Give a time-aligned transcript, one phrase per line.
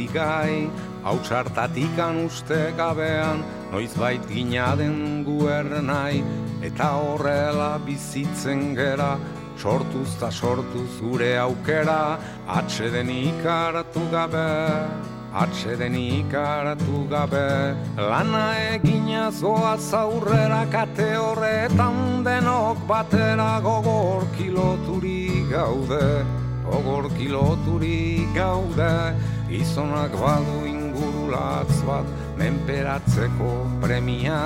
[0.00, 0.70] zen bizigai,
[1.04, 5.66] hau txartatik uste gabean, noiz bait ginaden guer
[6.62, 9.18] eta horrela bizitzen gera,
[9.56, 15.10] sortuz ta sortuz gure aukera, atxeden ikaratu gabe.
[15.32, 26.26] Atxeden ikaratu gabe Lana egina zoa zaurrera kate horretan denok batera gogor kiloturi gaude
[26.66, 29.14] Gogor kiloturi gaude
[29.50, 32.06] Izonak badu ingurulatz bat
[32.38, 34.38] menperatzeko premia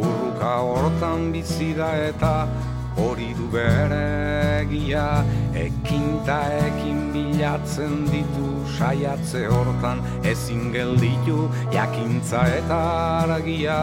[0.00, 2.48] Urruka hortan bizida eta
[2.96, 5.04] hori du bere egia
[5.52, 8.48] ekin ta ekin bilatzen ditu
[8.78, 10.00] saiatze hortan
[10.32, 12.80] ezin gelditu jakintza eta
[13.22, 13.80] argia.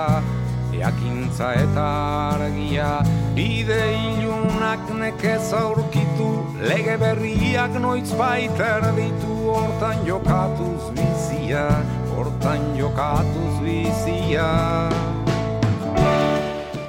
[0.71, 1.87] Jakintza eta
[2.33, 2.91] argia
[3.35, 6.10] bide ilunak nekez aurkitu
[6.61, 11.65] lege berriak noiz baiter ditu hortan jokatuz bizia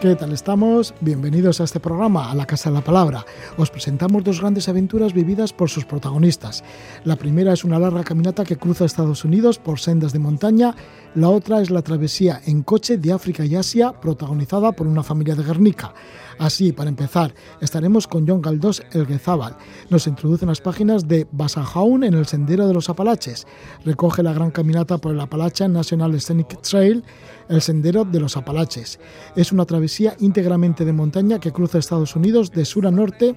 [0.03, 0.95] ¿Qué tal estamos?
[1.01, 3.25] Bienvenidos a este programa, a la Casa de la Palabra.
[3.57, 6.65] Os presentamos dos grandes aventuras vividas por sus protagonistas.
[7.05, 10.75] La primera es una larga caminata que cruza Estados Unidos por sendas de montaña,
[11.15, 15.35] la otra es la travesía en coche de África y Asia protagonizada por una familia
[15.35, 15.93] de Guernica.
[16.39, 19.55] Así, para empezar, estaremos con John Galdós Elguezábal.
[19.91, 23.47] Nos introduce en las páginas de Basajaun en el Sendero de los Apalaches.
[23.85, 27.05] Recoge la gran caminata por el Appalachian National Scenic Trail,
[27.51, 28.99] el Sendero de los Apalaches.
[29.37, 33.37] Es una travesía íntegramente de montaña que cruza Estados Unidos de sur a norte,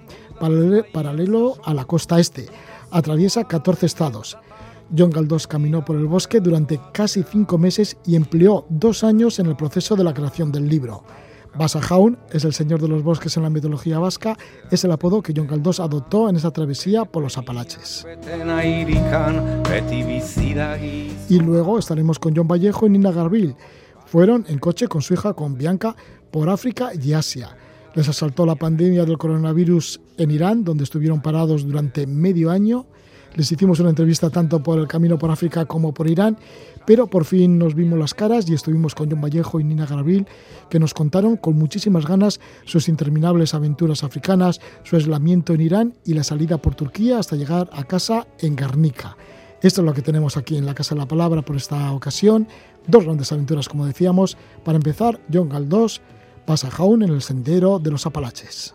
[0.93, 2.47] paralelo a la costa este.
[2.89, 4.37] Atraviesa 14 estados.
[4.95, 9.47] John Galdós caminó por el bosque durante casi cinco meses y empleó dos años en
[9.47, 11.03] el proceso de la creación del libro.
[11.57, 14.37] Basajaun es el señor de los bosques en la mitología vasca,
[14.69, 18.05] es el apodo que John Galdós adoptó en esa travesía por los Apalaches.
[21.29, 23.55] Y luego estaremos con John Vallejo y Nina Garville.
[24.05, 25.95] Fueron en coche con su hija, con Bianca,
[26.29, 27.55] por África y Asia.
[27.95, 32.87] Les asaltó la pandemia del coronavirus en Irán, donde estuvieron parados durante medio año.
[33.35, 36.37] Les hicimos una entrevista tanto por el camino por África como por Irán
[36.85, 40.27] pero por fin nos vimos las caras y estuvimos con John Vallejo y Nina Garavil,
[40.69, 46.13] que nos contaron con muchísimas ganas sus interminables aventuras africanas, su aislamiento en Irán y
[46.13, 49.17] la salida por Turquía hasta llegar a casa en Garnica.
[49.61, 52.47] Esto es lo que tenemos aquí en la Casa de la Palabra por esta ocasión.
[52.85, 54.37] Dos grandes aventuras, como decíamos.
[54.63, 56.01] Para empezar, John Galdós
[56.45, 58.74] pasa Jaun en el sendero de los Apalaches.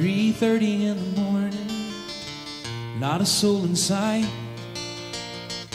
[0.00, 1.92] 3.30 in the morning,
[2.98, 4.26] not a soul in sight.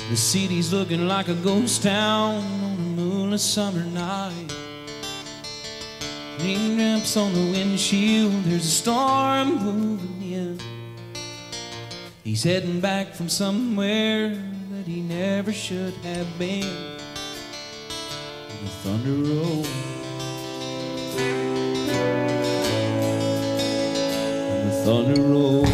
[0.10, 4.52] The city's looking like a ghost town on a moonless summer night.
[6.40, 10.60] Raindrops on the windshield, there's a storm moving in.
[12.24, 16.98] He's heading back from somewhere that he never should have been.
[18.64, 20.05] The thunder rolls.
[24.86, 25.66] Thunder roll.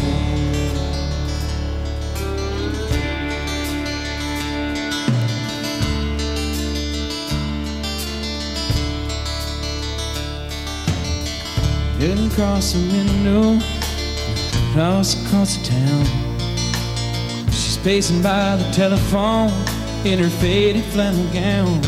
[11.98, 13.58] Heading across the window,
[14.70, 16.06] across across the town.
[17.48, 19.50] She's pacing by the telephone
[20.06, 21.84] in her faded flannel gown,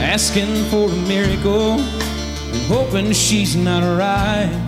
[0.00, 4.67] asking for a miracle and hoping she's not right.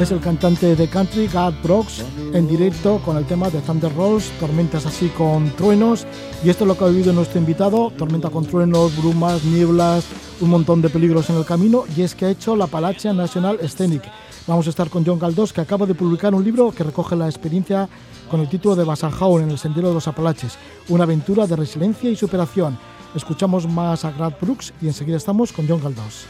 [0.00, 2.02] Es el cantante de country, Gad Brooks,
[2.32, 6.06] en directo con el tema de Thunder Rolls, tormentas así con truenos.
[6.42, 10.06] Y esto es lo que ha vivido nuestro invitado: tormenta con truenos, brumas, nieblas,
[10.40, 11.84] un montón de peligros en el camino.
[11.94, 14.04] Y es que ha hecho la Palacia National Scenic.
[14.46, 17.26] Vamos a estar con John Galdós, que acaba de publicar un libro que recoge la
[17.26, 17.86] experiencia
[18.30, 20.56] con el título de Basajaun en el Sendero de los Apalaches,
[20.88, 22.78] una aventura de resiliencia y superación.
[23.14, 26.26] Escuchamos más a Grant Brooks y enseguida estamos con John Galdós.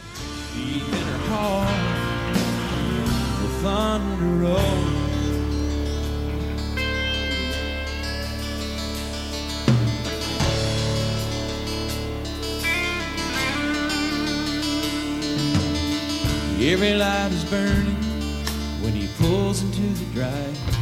[16.58, 17.94] Every light is burning
[18.82, 20.75] when he pulls into the drive.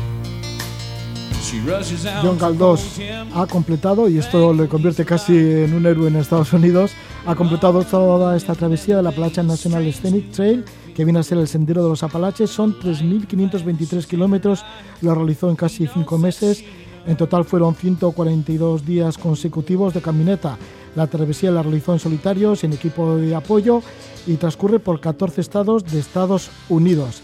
[2.23, 3.01] John Galdós
[3.35, 6.93] ha completado, y esto le convierte casi en un héroe en Estados Unidos,
[7.27, 10.65] ha completado toda esta travesía de la National Scenic Trail
[10.95, 12.51] que viene a ser el Sendero de los Apalaches.
[12.51, 14.65] Son 3.523 kilómetros,
[15.03, 16.65] lo realizó en casi cinco meses.
[17.06, 20.56] En total fueron 142 días consecutivos de caminata.
[20.95, 23.83] La travesía la realizó en solitario, sin equipo de apoyo
[24.27, 27.21] y transcurre por 14 estados de Estados Unidos.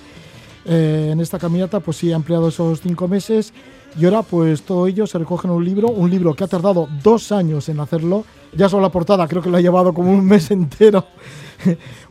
[0.67, 3.55] Eh, en esta caminata pues sí ha empleado esos cinco meses
[3.99, 6.89] y ahora pues todo ello se recoge en un libro, un libro que ha tardado
[7.03, 8.25] dos años en hacerlo.
[8.55, 11.07] Ya solo la portada creo que lo ha llevado como un mes entero.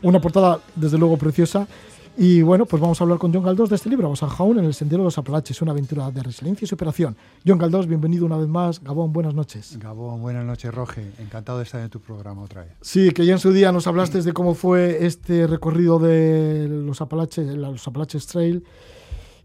[0.02, 1.66] Una portada desde luego preciosa
[2.16, 4.74] y bueno, pues vamos a hablar con John Galdós de este libro, Jaun en el
[4.74, 7.16] Sendero de los Apalaches, una aventura de resiliencia y superación.
[7.46, 8.82] John Galdós, bienvenido una vez más.
[8.82, 9.78] Gabón, buenas noches.
[9.78, 11.12] Gabón, buenas noches, Roge.
[11.18, 12.72] Encantado de estar en tu programa otra vez.
[12.80, 17.00] Sí, que ya en su día nos hablaste de cómo fue este recorrido de los
[17.00, 18.64] Apalaches, los Apalaches Trail.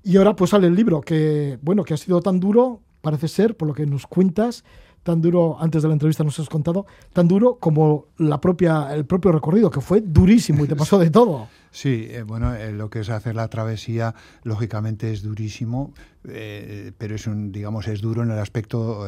[0.05, 3.57] Y ahora pues sale el libro, que bueno, que ha sido tan duro, parece ser,
[3.57, 4.63] por lo que nos cuentas,
[5.01, 9.05] tan duro, antes de la entrevista nos has contado, tan duro como la propia, el
[9.05, 11.47] propio recorrido, que fue durísimo y te pasó de todo.
[11.75, 15.93] Sí, eh, bueno, eh, lo que es hacer la travesía, lógicamente es durísimo,
[16.23, 19.05] eh, pero es un, digamos, es duro en el aspecto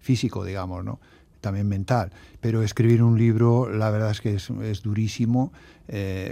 [0.00, 0.98] físico, digamos, ¿no?
[1.42, 2.10] También mental.
[2.40, 5.52] Pero escribir un libro, la verdad es que es, durísimo.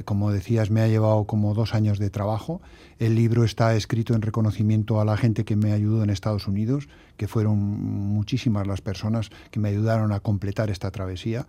[0.06, 2.62] como decías, me ha llevado como dos años de trabajo.
[2.98, 6.88] El libro está escrito en reconocimiento a la gente que me ayudó en Estados Unidos,
[7.18, 11.46] que fueron muchísimas las personas que me ayudaron a completar esta travesía.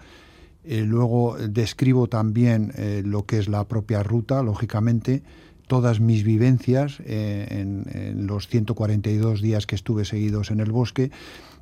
[0.63, 5.23] Eh, luego describo también eh, lo que es la propia ruta, lógicamente,
[5.67, 11.11] todas mis vivencias eh, en, los 142 días que estuve seguidos en el bosque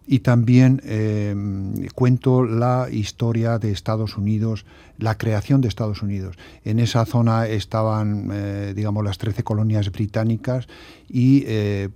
[0.08, 0.82] y también
[1.96, 4.66] cuento la historia de Estados Unidos,
[4.98, 6.38] la creación de Estados Unidos.
[6.66, 10.68] En esa zona estaban, digamos, las 13 colonias británicas
[11.10, 11.46] y,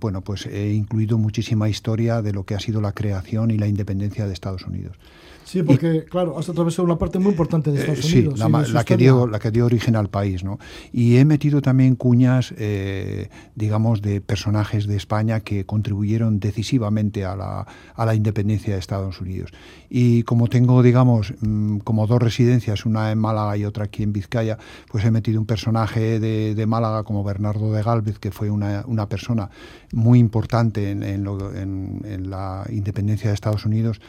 [0.00, 3.66] bueno, pues he incluido muchísima historia de lo que ha sido la creación y la
[3.66, 4.96] independencia de Estados Unidos.
[5.44, 8.40] Sí, porque, claro, has atravesado una parte muy importante de Estados eh, Unidos.
[8.66, 10.58] Sí, la, que dio, la que dio origen al país, ¿no?
[10.90, 17.36] Y he metido también cuñas, eh, digamos, de personajes de España que contribuyeron decisivamente a
[17.36, 19.50] la, a la independencia de Estados Unidos.
[19.90, 24.12] Y como tengo, digamos, mm, como dos residencias, una en Málaga y otra aquí en
[24.12, 24.58] Vizcaya,
[24.90, 28.82] pues he metido un personaje de, de Málaga como Bernardo de Galvez, que fue una,
[28.86, 29.50] una persona
[29.92, 34.00] muy importante en, la independencia de Estados Unidos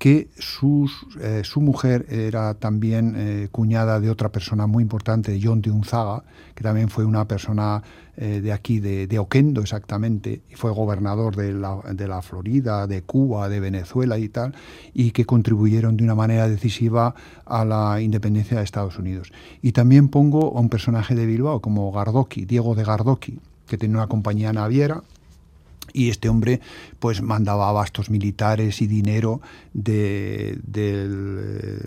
[0.00, 0.30] que
[1.20, 6.24] eh, su mujer era también eh, cuñada de otra persona muy importante, John de Unzaga,
[6.54, 7.82] que también fue una persona
[8.16, 13.02] eh, de aquí, de, Oquendo exactamente, y fue gobernador de la, de la, Florida, de
[13.02, 14.54] Cuba, de Venezuela y tal,
[14.94, 17.14] y que contribuyeron de una manera decisiva
[17.44, 19.32] a la independencia de Estados Unidos.
[19.60, 23.38] Y también pongo a un personaje de Bilbao como Gardoki, Diego de Gardoki,
[23.70, 25.02] que tenía una compañía naviera
[25.92, 26.60] y este hombre
[26.98, 29.40] pues mandaba abastos militares y dinero
[29.72, 31.80] de, del,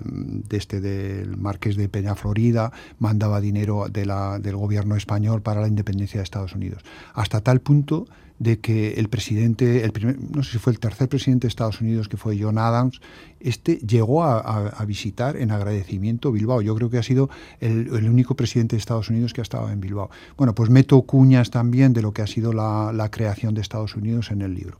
[0.47, 5.62] de este, del marqués de Peña Florida, mandaba dinero de la, del gobierno español para
[5.62, 6.83] la independencia de Estados Unidos.
[7.13, 8.07] Hasta tal punto
[8.43, 11.79] de que el presidente, el primer, no sé si fue el tercer presidente de Estados
[11.79, 12.99] Unidos, que fue John Adams,
[13.39, 16.62] este llegó a, visitar en agradecimiento Bilbao.
[16.62, 17.29] Yo creo que ha sido
[17.62, 20.09] el, único presidente de Estados Unidos que ha estado en Bilbao.
[20.38, 23.95] Bueno, pues meto cuñas también de lo que ha sido la, la creación de Estados
[23.95, 24.77] Unidos en el libro.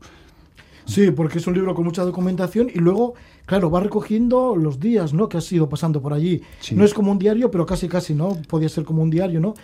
[0.86, 3.14] Sí, porque es un libro con mucha documentación y luego,
[3.46, 5.28] claro, va recogiendo los días, ¿no?
[5.28, 6.42] Que has ido pasando por allí.
[6.72, 8.36] No es como un diario, pero casi, casi, ¿no?
[8.48, 9.54] Podía ser como un diario, ¿no?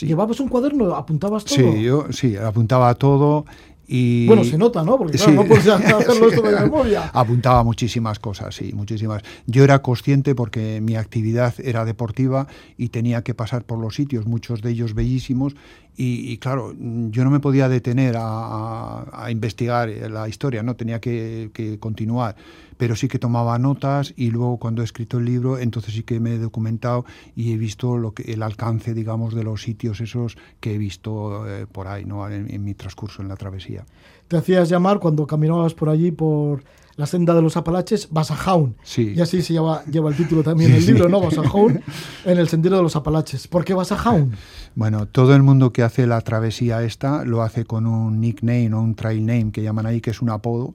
[0.00, 0.94] ¿Llevabas un cuaderno?
[0.94, 1.56] ¿Apuntabas todo?
[1.56, 3.44] Sí, yo sí, apuntaba todo
[3.86, 4.26] y...
[4.26, 4.96] Bueno, se nota, ¿no?
[4.96, 7.10] Porque claro, no puedes hacerlo esto de memoria.
[7.12, 9.22] Apuntaba muchísimas cosas, sí, muchísimas.
[9.46, 14.26] Yo era consciente porque mi actividad era deportiva y tenía que pasar por los sitios,
[14.26, 15.54] muchos de ellos bellísimos,
[15.96, 21.78] y, claro, yo no me podía detener a, investigar la historia, no tenía que, que,
[21.78, 22.34] continuar,
[22.76, 26.20] pero sí que tomaba notas y luego cuando he escrito el libro, entonces sí que
[26.20, 27.04] me he documentado
[27.34, 31.48] y he visto lo que, el alcance, digamos, de los sitios esos que he visto
[31.48, 32.28] eh, por ahí, ¿no?
[32.28, 33.84] En, en mi transcurso en la travesía.
[34.28, 36.62] Te hacías llamar cuando caminabas por allí por
[36.96, 38.76] la senda de los Apalaches, Basajaun.
[38.84, 39.14] Sí.
[39.16, 41.20] Y así se lleva, lleva el título también del libro, ¿no?
[41.20, 41.80] Basajaun,
[42.24, 43.48] en el sendero de los Apalaches.
[43.48, 44.32] ¿Por qué Basajaun?
[44.74, 48.80] Bueno, todo el mundo que hace la travesía esta lo hace con un nickname o
[48.80, 50.74] un trail name que llaman ahí, que es un apodo,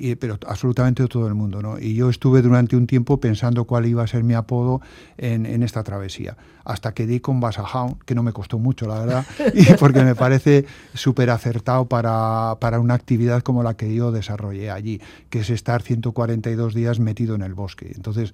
[0.00, 1.78] y, pero absolutamente todo el mundo, ¿no?
[1.78, 4.80] Y yo estuve durante un tiempo pensando cuál iba a ser mi apodo
[5.18, 9.00] en, en esta travesía, hasta que di con Basajaun, que no me costó mucho, la
[9.00, 10.64] verdad, y porque me parece
[10.94, 15.82] súper acertado para, para una actividad como la que yo desarrollé allí, que es estar
[15.82, 17.92] 142 días metido en el bosque.
[17.94, 18.32] Entonces,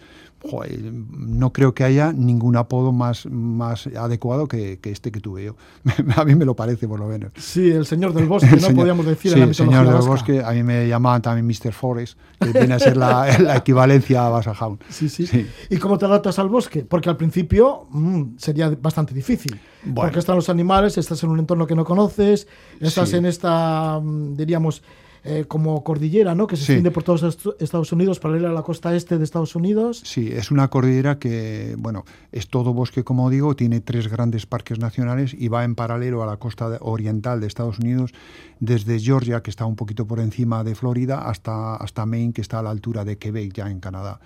[0.52, 5.57] no creo que haya ningún apodo más, más adecuado que, este que tuve yo.
[6.16, 7.33] a mí me lo parece, por lo menos.
[7.37, 10.52] Sí, el señor del bosque, no podíamos decir en la el señor del bosque, a
[10.52, 11.73] mí me llamaban también Mr.
[11.73, 14.78] Forest, que viene a ser la, equivalencia a Basajaun.
[14.88, 15.47] Sí, sí, sí.
[15.71, 16.85] ¿Y cómo te adaptas al bosque?
[16.85, 19.59] Porque al principio mm, sería bastante difícil.
[19.95, 22.49] Porque están los animales, estás en un entorno que no conoces,
[22.81, 24.83] estás en esta, mm, diríamos,
[25.26, 26.47] eh, como cordillera, ¿no?
[26.47, 27.23] Que se extiende por todos
[27.59, 30.00] Estados Unidos, paralela a la costa este de Estados Unidos.
[30.04, 34.78] Sí, es una cordillera que, bueno, es todo bosque, como digo, tiene tres grandes parques
[34.78, 38.12] nacionales y va en paralelo a la costa oriental de Estados Unidos,
[38.61, 42.61] desde Georgia, que está un poquito por encima de Florida, hasta, hasta Maine, que está
[42.61, 44.21] a la altura de Quebec, ya en Canadá.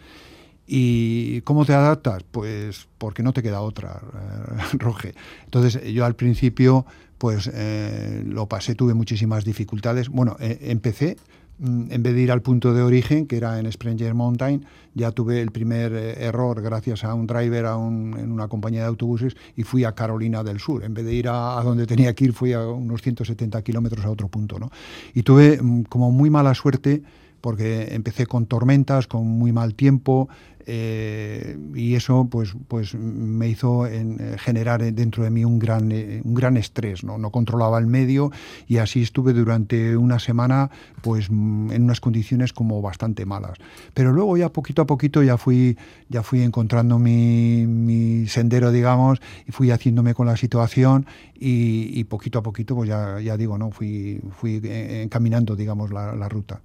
[0.72, 2.22] ¿Y cómo te adaptas?
[2.30, 5.14] Pues porque no te queda otra, eh, Roge.
[5.44, 6.86] Entonces yo al principio
[7.18, 10.08] pues eh, lo pasé, tuve muchísimas dificultades.
[10.08, 11.16] Bueno, eh, empecé,
[11.58, 15.10] mm, en vez de ir al punto de origen, que era en Springer Mountain, ya
[15.10, 19.64] tuve el primer error gracias a un driver a en una compañía de autobuses y
[19.64, 20.84] fui a Carolina del Sur.
[20.84, 24.10] En vez de ir a, donde tenía que ir, fui a unos 170 kilómetros a
[24.10, 24.60] otro punto.
[24.60, 24.70] ¿no?
[25.14, 27.02] Y tuve mm, como muy mala suerte
[27.40, 30.28] porque empecé con tormentas, con muy mal tiempo,
[30.72, 36.20] eh, y eso pues, pues me hizo eh, generar dentro de mí un gran, eh,
[36.22, 37.18] un gran estrés, ¿no?
[37.18, 38.30] no controlaba el medio
[38.68, 40.70] y así estuve durante una semana
[41.02, 43.58] pues mm, en unas condiciones como bastante malas.
[43.94, 45.76] Pero luego ya poquito a poquito ya fui,
[46.08, 51.04] ya fui encontrando mi, sendero, digamos, y fui haciéndome con la situación
[51.34, 53.70] y, poquito a poquito pues ya, ya digo, ¿no?
[53.70, 56.60] fui, fui encaminando digamos la, ruta.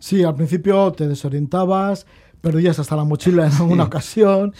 [0.00, 2.06] Sí, al principio te desorientabas,
[2.40, 4.52] perdías hasta la mochila en alguna ocasión,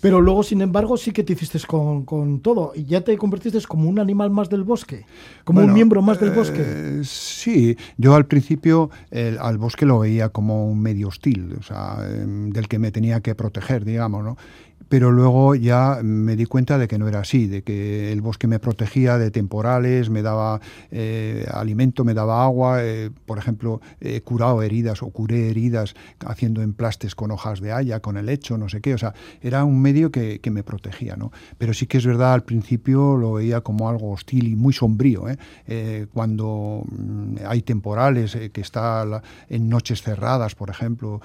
[0.00, 3.60] pero luego, sin embargo, sí que te hiciste con, con, todo y ya te convertiste
[3.66, 5.04] como un animal más del bosque,
[5.44, 6.62] como un miembro más del bosque.
[6.64, 8.90] Eh, sí, yo al principio
[9.40, 13.20] al bosque lo veía como un medio hostil, o sea, em, del que me tenía
[13.20, 14.36] que proteger, digamos, ¿no?
[14.88, 18.46] Pero luego ya me di cuenta de que no era así, de que el bosque
[18.46, 24.20] me protegía de temporales, me daba eh, alimento, me daba agua, eh, por ejemplo, he
[24.22, 28.28] curado heridas o curé heridas haciendo emplastes con hojas de haya, con el
[28.58, 31.30] no sé qué, o sea, era un medio que, me protegía, ¿no?
[31.58, 35.26] Pero sí que es verdad, al principio lo veía como algo hostil y muy sombrío,
[35.28, 36.06] ¿eh?
[36.12, 39.04] cuando mm, hay temporales, que está
[39.48, 41.20] en noches cerradas, por ejemplo,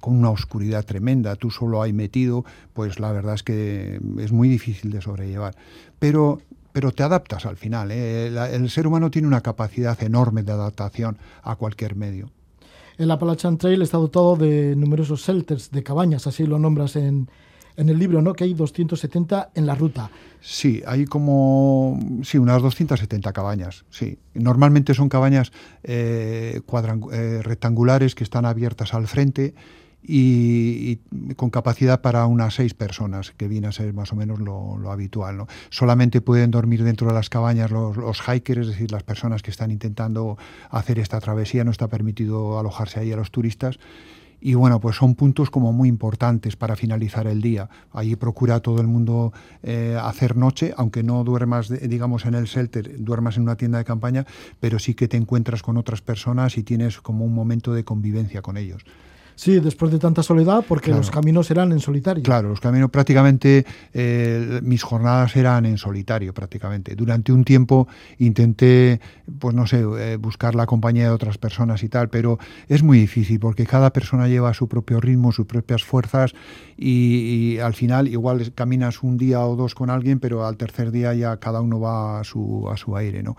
[0.00, 4.48] con una oscuridad tremenda, tú solo hay metido, pues la verdad es que es muy
[4.48, 5.54] difícil de sobrellevar.
[5.98, 6.40] Pero,
[6.72, 7.90] pero te adaptas al final.
[7.90, 8.26] ¿eh?
[8.52, 12.30] El, ser humano tiene una capacidad enorme de adaptación a cualquier medio.
[12.96, 17.28] El Appalachian Trail está dotado de numerosos shelters, de cabañas, así lo nombras en,
[17.76, 18.34] en el libro, ¿no?
[18.34, 20.10] Que hay 270 en la ruta.
[20.40, 23.84] Sí, hay como sí, unas 270 cabañas.
[23.90, 29.54] Sí, normalmente son cabañas eh, eh, rectangulares que están abiertas al frente
[30.06, 30.96] y,
[31.36, 35.36] con capacidad para unas seis personas, que viene a ser más o menos lo, habitual.
[35.36, 35.46] ¿no?
[35.70, 39.70] Solamente pueden dormir dentro de las cabañas los, hikers, es decir, las personas que están
[39.70, 40.36] intentando
[40.70, 43.78] hacer esta travesía, no está permitido alojarse ahí a los turistas.
[44.40, 47.70] Y bueno, pues son puntos como muy importantes para finalizar el día.
[47.92, 49.32] Allí procura todo el mundo
[49.62, 53.86] eh, hacer noche, aunque no duermas, digamos, en el shelter, duermas en una tienda de
[53.86, 54.26] campaña,
[54.60, 58.42] pero sí que te encuentras con otras personas y tienes como un momento de convivencia
[58.42, 58.84] con ellos.
[59.36, 62.22] Sí, después de tanta soledad, porque los caminos eran en solitario.
[62.22, 66.94] Claro, los caminos prácticamente, eh, mis jornadas eran en solitario prácticamente.
[66.94, 67.88] Durante un tiempo
[68.18, 69.00] intenté,
[69.38, 72.38] pues no sé, eh, buscar la compañía de otras personas y tal, pero
[72.68, 76.34] es muy difícil porque cada persona lleva su propio ritmo, sus propias fuerzas
[76.76, 81.14] y, al final igual caminas un día o dos con alguien, pero al tercer día
[81.14, 83.36] ya cada uno va a su, a su aire, ¿no?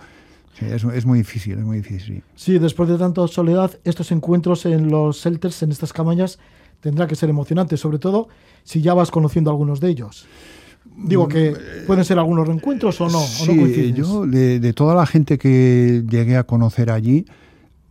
[0.58, 2.24] Sí, es, muy difícil, es muy difícil.
[2.36, 2.58] Sí.
[2.60, 6.40] después de tanta soledad, estos encuentros en los shelters, en estas cabañas,
[6.80, 8.30] tendrá que ser emocionante, sobre todo
[8.64, 10.26] si ya vas conociendo algunos de ellos.
[10.98, 13.20] Digo que mm, pueden ser algunos reencuentros o no.
[13.20, 17.26] Sí, yo de, toda la gente que llegué a conocer allí,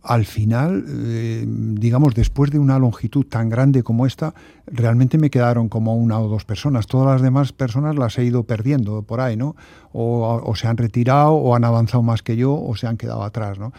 [0.05, 4.33] al final, eh, digamos, después de una longitud tan grande como esta,
[4.67, 6.85] realmente me quedaron como una o dos personas.
[6.85, 9.55] Todas las demás personas las he ido perdiendo por ahí, ¿no?
[9.93, 13.23] O, o se han retirado, o han avanzado más que yo, o se han quedado
[13.23, 13.73] atrás, ¿no?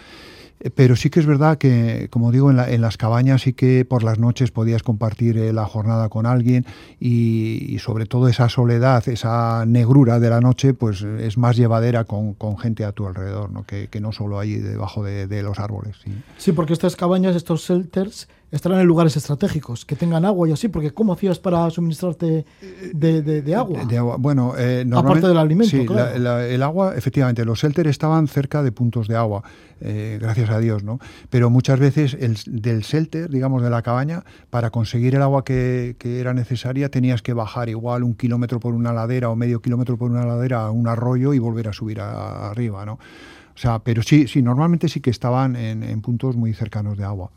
[0.60, 4.02] Eh, pero sí que es verdad que, como digo, en, las cabañas sí que por
[4.02, 6.66] las noches podías compartir eh, la jornada con alguien
[6.98, 12.36] y, sobre todo esa soledad, esa negrura de la noche, pues es más llevadera con,
[12.58, 13.64] gente a tu alrededor, ¿no?
[13.64, 15.96] Que, no solo ahí debajo de, los árboles.
[16.38, 16.52] Sí.
[16.52, 20.92] porque estas cabañas, estos shelters, estarán en lugares estratégicos, que tengan agua y así, porque
[20.92, 22.44] ¿cómo hacías para suministrarte
[22.92, 23.84] de, agua?
[23.84, 24.16] De, agua.
[24.18, 25.70] Bueno, eh, aparte del alimento.
[25.70, 29.42] Sí, el agua, efectivamente, los shelters estaban cerca de puntos de agua,
[29.80, 31.00] eh, gracias a Dios, ¿no?
[31.28, 35.96] Pero muchas veces el, del shelter, digamos, de la cabaña, para conseguir el agua que,
[36.02, 40.10] era necesaria, tenías que bajar igual un kilómetro por una ladera o medio kilómetro por
[40.10, 42.94] una ladera a un arroyo y volver a subir arriba, ¿no?
[42.94, 47.30] O sea, pero sí, sí, normalmente sí que estaban en puntos muy cercanos de agua.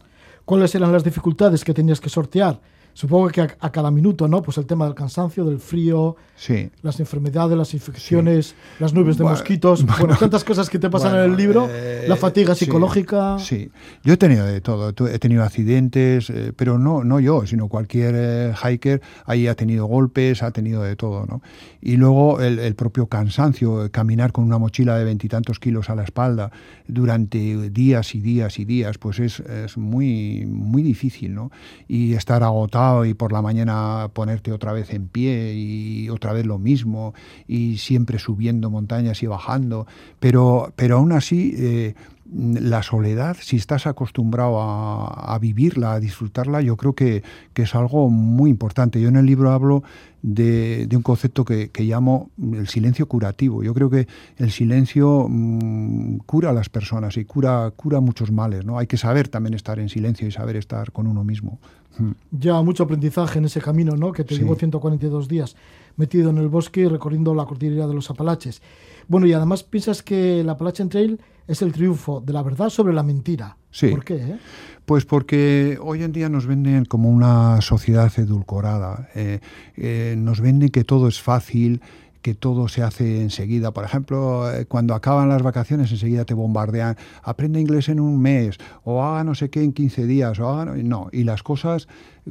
[0.49, 2.59] ¿Cuáles eran las dificultades que tenías que sortear?
[2.93, 4.41] Supongo que a, cada minuto, ¿no?
[4.41, 6.69] Pues el tema del cansancio, del frío, sí.
[6.81, 11.31] las enfermedades, las infecciones, las nubes de mosquitos, bueno, tantas cosas que te pasan en
[11.31, 13.37] el libro, eh, la fatiga psicológica.
[13.39, 13.71] Sí,
[14.03, 18.15] yo he tenido de todo, he tenido accidentes, eh, pero no, no yo, sino cualquier
[18.17, 21.41] eh, hiker ahí ha tenido golpes, ha tenido de todo, ¿no?
[21.81, 26.51] Y luego el, propio cansancio, caminar con una mochila de veintitantos kilos a la espalda
[26.87, 31.51] durante días y días y días, pues es, es muy, muy difícil, ¿no?
[31.87, 36.45] Y estar agotado y por la mañana ponerte otra vez en pie y otra vez
[36.45, 37.13] lo mismo
[37.47, 39.87] y siempre subiendo montañas y bajando,
[40.19, 41.95] pero, pero aún así eh,
[42.31, 47.23] la soledad, si estás acostumbrado a, vivirla, a disfrutarla, yo creo que,
[47.55, 49.01] es algo muy importante.
[49.01, 49.83] Yo en el libro hablo
[50.21, 53.63] de, un concepto que, llamo el silencio curativo.
[53.63, 54.07] Yo creo que
[54.37, 58.65] el silencio mm, cura a las personas y cura, cura muchos males.
[58.65, 58.77] ¿no?
[58.77, 61.59] Hay que saber también estar en silencio y saber estar con uno mismo.
[61.97, 62.11] Mm.
[62.31, 64.11] Ya mucho aprendizaje en ese camino, ¿no?
[64.11, 65.55] Que te llevó 142 días
[65.99, 68.61] metido en el bosque y recorriendo la cordillera de los Apalaches.
[69.07, 72.93] Bueno, y además piensas que la Appalachian Trail es el triunfo de la verdad sobre
[72.93, 73.57] la mentira.
[73.71, 73.87] Sí.
[73.87, 74.15] ¿Por qué?
[74.15, 74.37] Eh?
[74.85, 79.09] Pues porque hoy en día nos venden como una sociedad edulcorada.
[79.15, 79.39] Eh,
[79.77, 81.81] eh, nos venden que todo es fácil,
[82.23, 83.71] que todo se hace enseguida.
[83.71, 89.03] Por ejemplo, cuando acaban las vacaciones enseguida te bombardean, aprende inglés en un mes, o
[89.03, 91.87] haga no sé qué en 15 días, o haga no, y las cosas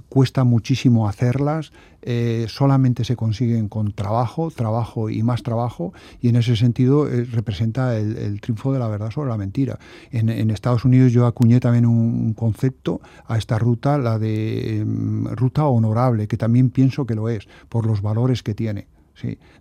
[0.08, 6.36] cuesta muchísimo hacerlas, eh, solamente se consiguen con trabajo, trabajo y más trabajo, y en
[6.36, 9.78] ese sentido eh, representa el, triunfo de la verdad sobre la mentira.
[10.10, 15.66] En, Estados Unidos yo acuñé también un, concepto a esta ruta, la de em, ruta
[15.66, 18.86] honorable, que también pienso que lo es, por los valores que tiene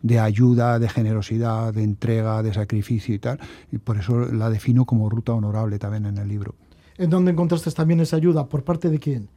[0.02, 3.40] de ayuda, de generosidad, de entrega, de sacrificio y tal.
[3.72, 6.56] Y por eso la defino como ruta honorable también en el libro.
[6.98, 8.48] ¿En dónde encontraste también esa ayuda?
[8.48, 9.30] ¿Por parte de quién?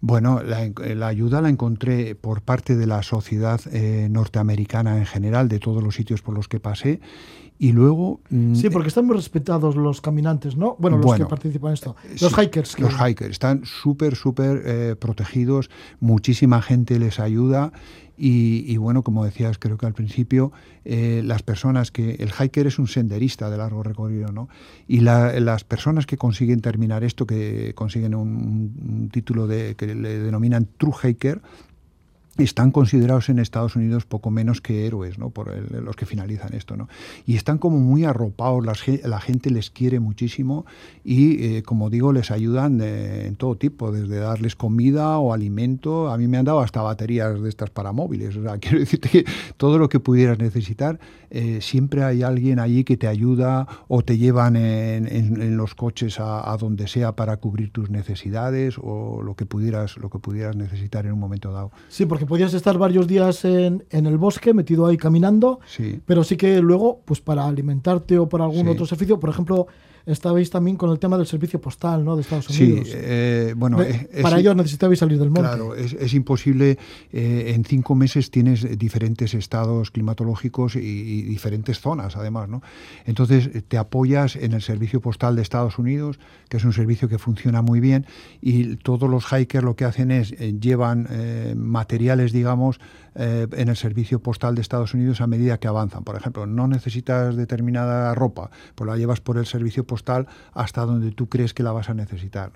[0.00, 5.58] Bueno, la, ayuda la encontré por parte de la sociedad eh, norteamericana en general, de
[5.58, 7.00] todos los sitios por los que pasé,
[7.58, 8.20] y luego...
[8.28, 10.76] Mm, sí, porque están muy respetados los caminantes, ¿no?
[10.78, 11.96] Bueno, los que participan en esto.
[12.20, 12.78] Los hikers.
[12.78, 15.70] Los hikers están súper, súper eh, protegidos.
[16.00, 17.72] Muchísima gente les ayuda.
[18.18, 20.52] Y, bueno, como decías, creo que al principio,
[20.84, 22.14] eh, las personas que...
[22.14, 24.48] El hiker es un senderista de largo recorrido, ¿no?
[24.88, 30.18] Y las personas que consiguen terminar esto, que consiguen un, un título de, que le
[30.18, 31.42] denominan True Hiker,
[32.44, 35.30] están considerados en Estados Unidos poco menos que héroes, ¿no?
[35.30, 36.88] Por los que finalizan esto, ¿no?
[37.26, 40.66] Y están como muy arropados, la gente les quiere muchísimo
[41.04, 46.10] y, eh, como digo, les ayudan en todo tipo, desde darles comida o alimento.
[46.10, 48.36] A mí me han dado hasta baterías de estas para móviles.
[48.60, 49.24] Quiero decirte que
[49.56, 50.98] todo lo que pudieras necesitar,
[51.30, 56.52] eh, siempre hay alguien allí que te ayuda o te llevan en, los coches a,
[56.52, 61.06] a, donde sea para cubrir tus necesidades o lo que pudieras, lo que pudieras necesitar
[61.06, 61.70] en un momento dado.
[61.88, 65.60] Sí, porque podías estar varios días en, en, el bosque, metido ahí caminando,
[66.04, 69.66] pero sí que luego, pues para alimentarte o para algún otro servicio, por ejemplo,
[70.06, 72.14] estabais también con el tema del servicio postal ¿no?
[72.14, 72.88] de Estados Unidos.
[72.88, 73.78] Sí, eh, bueno.
[74.22, 75.48] para ello necesitabais salir del monte.
[75.48, 76.78] Claro, es, imposible.
[77.12, 82.48] Eh, en cinco meses tienes diferentes estados climatológicos y, diferentes zonas, además.
[82.48, 82.62] ¿no?
[83.04, 87.18] Entonces te apoyas en el servicio postal de Estados Unidos, que es un servicio que
[87.18, 88.06] funciona muy bien,
[88.40, 91.08] y todos los hikers lo que hacen es eh, llevan
[91.56, 92.78] materiales, digamos,
[93.18, 96.04] eh, en el servicio postal de Estados Unidos a medida que avanzan.
[96.04, 99.95] Por ejemplo, no necesitas determinada ropa, pues la llevas por el servicio postal
[100.52, 102.52] hasta donde tú crees que la vas a necesitar.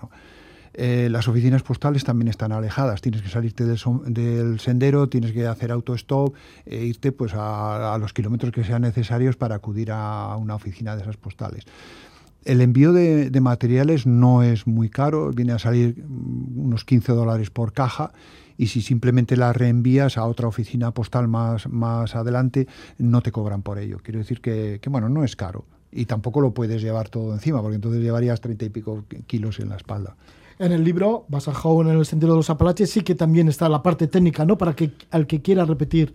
[0.73, 3.01] Eh, las oficinas postales también están alejadas.
[3.01, 8.51] Tienes que salirte del, sendero, tienes que hacer autostop e irte pues, a, los kilómetros
[8.53, 11.65] que sean necesarios para acudir a una oficina de esas postales.
[12.43, 17.49] El envío de, materiales no es muy caro, viene a salir mm, unos 15 dólares
[17.51, 18.13] por caja
[18.57, 23.61] y si simplemente la reenvías a otra oficina postal más, más adelante, no te cobran
[23.61, 23.99] por ello.
[24.03, 27.75] Quiero decir que, bueno, no es caro y tampoco lo puedes llevar todo encima, porque
[27.75, 30.15] entonces llevarías treinta y pico kilos en la espalda.
[30.59, 33.81] En el libro, Basajón en el Sendero de los Apalaches, sí que también está la
[33.81, 34.57] parte técnica, ¿no?
[34.57, 36.13] Para que al que quiera repetir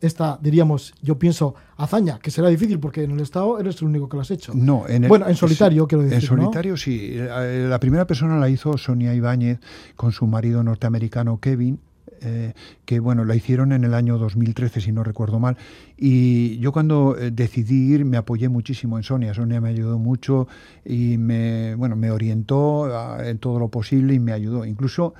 [0.00, 4.08] esta, diríamos, yo pienso, hazaña, que será difícil porque en el Estado eres el único
[4.08, 4.52] que lo has hecho.
[4.54, 6.18] No, en bueno, en solitario, quiero decir.
[6.18, 7.10] En solitario, sí.
[7.12, 9.58] Eh, la primera persona la hizo Sonia Ibáñez
[9.96, 11.80] con su marido norteamericano Kevin.
[12.22, 12.52] Eh,
[12.84, 15.56] que bueno, la hicieron en el año 2013, si no recuerdo mal.
[15.96, 19.32] Y yo cuando eh, decidí ir me apoyé muchísimo en Sonia.
[19.34, 20.48] Sonia me ayudó mucho
[20.84, 24.64] y me, bueno, me orientó en todo lo posible y me ayudó.
[24.64, 25.14] Incluso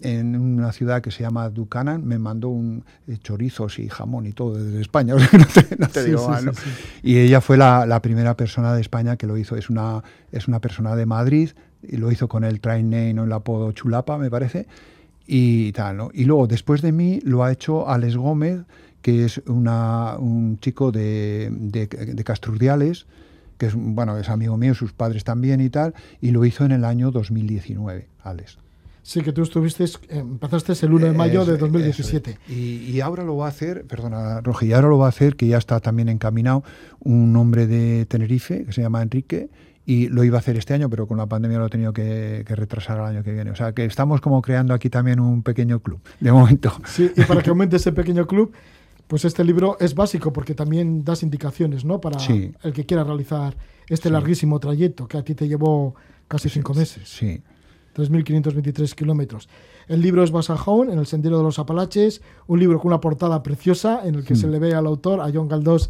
[0.00, 4.32] en una ciudad que se llama Ducanan, me mandó un eh, chorizos y jamón y
[4.32, 5.14] todo desde España,
[5.78, 6.52] no te, digo mal,
[7.02, 10.60] Y ella fue la, primera persona de España que lo hizo, es una, es una
[10.60, 11.50] persona de Madrid,
[11.82, 13.24] y lo hizo con el train name, ¿no?
[13.24, 14.66] el apodo Chulapa, me parece,
[15.26, 16.10] y tal, ¿no?
[16.12, 18.60] Y luego, después de mí, lo ha hecho Alex Gómez,
[19.02, 23.06] que es una, un chico de, de, de Castrurdiales,
[23.58, 26.72] que es, bueno, es amigo mío, sus padres también y tal, y lo hizo en
[26.72, 28.58] el año 2019, Alex.
[29.06, 32.40] Sí, que tú estuviste, empezaste el 1 de mayo de 2017.
[32.48, 35.46] Y, ahora lo va a hacer, perdona, Roge, y ahora lo va a hacer, que
[35.46, 36.64] ya está también encaminado,
[36.98, 39.48] un hombre de Tenerife que se llama Enrique,
[39.86, 42.44] y lo iba a hacer este año, pero con la pandemia lo ha tenido que,
[42.44, 43.52] retrasar al año que viene.
[43.52, 46.72] O sea, que estamos como creando aquí también un pequeño club, de momento.
[46.84, 48.52] Sí, y para que aumente ese pequeño club,
[49.06, 52.00] pues este libro es básico porque también das indicaciones, ¿no?
[52.00, 53.56] Para el que quiera realizar
[53.88, 55.94] este larguísimo trayecto que a ti te llevó
[56.26, 57.08] casi cinco meses.
[57.08, 57.40] Sí.
[57.96, 59.48] 3.523 kilómetros.
[59.88, 63.42] El libro es Basajón, en el Sendero de los Apalaches, un libro con una portada
[63.42, 64.50] preciosa en el que se mm.
[64.50, 65.88] le ve al autor, a John Galdós,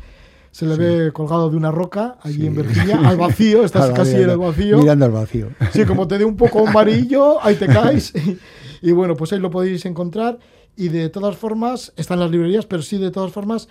[0.50, 4.30] se le ve colgado de una roca allí en Virginia, al vacío, estás casi en
[4.30, 4.78] el vacío.
[4.78, 5.48] Mirando al vacío.
[5.72, 8.12] Sí, como te dé un poco amarillo, ahí te caes.
[8.82, 10.38] y bueno, pues ahí lo podéis encontrar.
[10.76, 13.68] Y de todas formas, están las librerías, pero sí, de todas formas,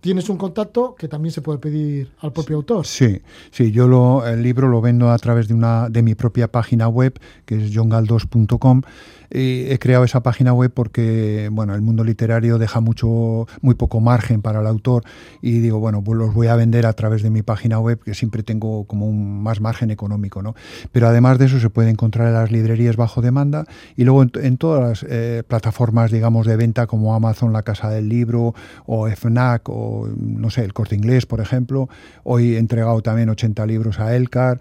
[0.00, 2.86] tienes un contacto que también se puede pedir al propio autor.
[2.86, 6.48] Sí, sí, yo lo, el libro lo vendo a través de una de mi propia
[6.48, 8.82] página web, que es johngaldos.com
[9.30, 14.42] he creado esa página web porque bueno, el mundo literario deja mucho, muy poco margen
[14.42, 15.04] para el autor
[15.40, 18.14] y digo, bueno, pues los voy a vender a través de mi página web, que
[18.14, 20.54] siempre tengo como un más margen económico, ¿no?
[20.92, 23.64] Pero además de eso se puede encontrar en las librerías bajo demanda
[23.96, 28.08] y luego en, todas las eh, plataformas, digamos, de venta como Amazon, La Casa del
[28.08, 28.54] Libro
[28.86, 31.88] o FNAC o, no sé, el Corte Inglés, por ejemplo.
[32.24, 34.60] Hoy he entregado también 80 libros a Elcar.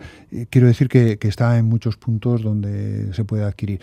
[0.49, 3.79] Quiero decir que está en muchos puntos donde se puede adquirir.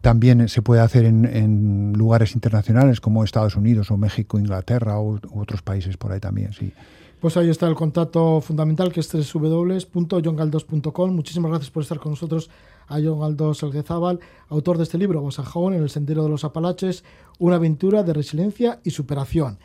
[0.00, 5.62] También se puede hacer en, lugares internacionales como Estados Unidos o México, Inglaterra u, otros
[5.62, 6.72] países por ahí también, sí.
[7.20, 11.10] Pues ahí está el contacto fundamental que es www.johngaldos.com.
[11.10, 12.48] Muchísimas gracias por estar con nosotros
[12.86, 17.02] a John Galdos Elguezábal, autor de este libro, Bosajón en el Sendero de los Apalaches,
[17.38, 19.58] una aventura de resiliencia y superación.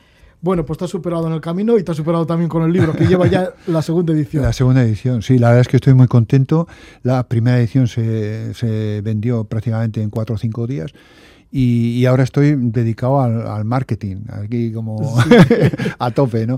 [0.43, 2.73] Bueno, pues te has superado en el camino y te has superado también con el
[2.73, 4.43] libro, que lleva ya la segunda edición.
[4.43, 6.67] La segunda edición, sí, la verdad es que estoy muy contento.
[7.01, 10.93] La primera edición se, se vendió prácticamente en cuatro o cinco días
[11.55, 14.99] y, ahora estoy dedicado al, marketing, aquí como
[15.99, 16.57] a tope, ¿no?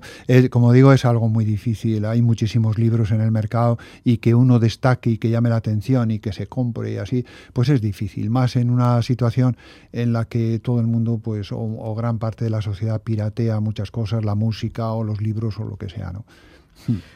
[0.49, 2.05] como digo, es algo muy difícil.
[2.05, 6.11] Hay muchísimos libros en el mercado y que uno destaque y que llame la atención
[6.11, 8.29] y que se compre y así, pues es difícil.
[8.29, 9.57] Más en una situación
[9.91, 13.91] en la que todo el mundo, pues, o, gran parte de la sociedad piratea muchas
[13.91, 16.23] cosas, la música o los libros o lo que sea, ¿no?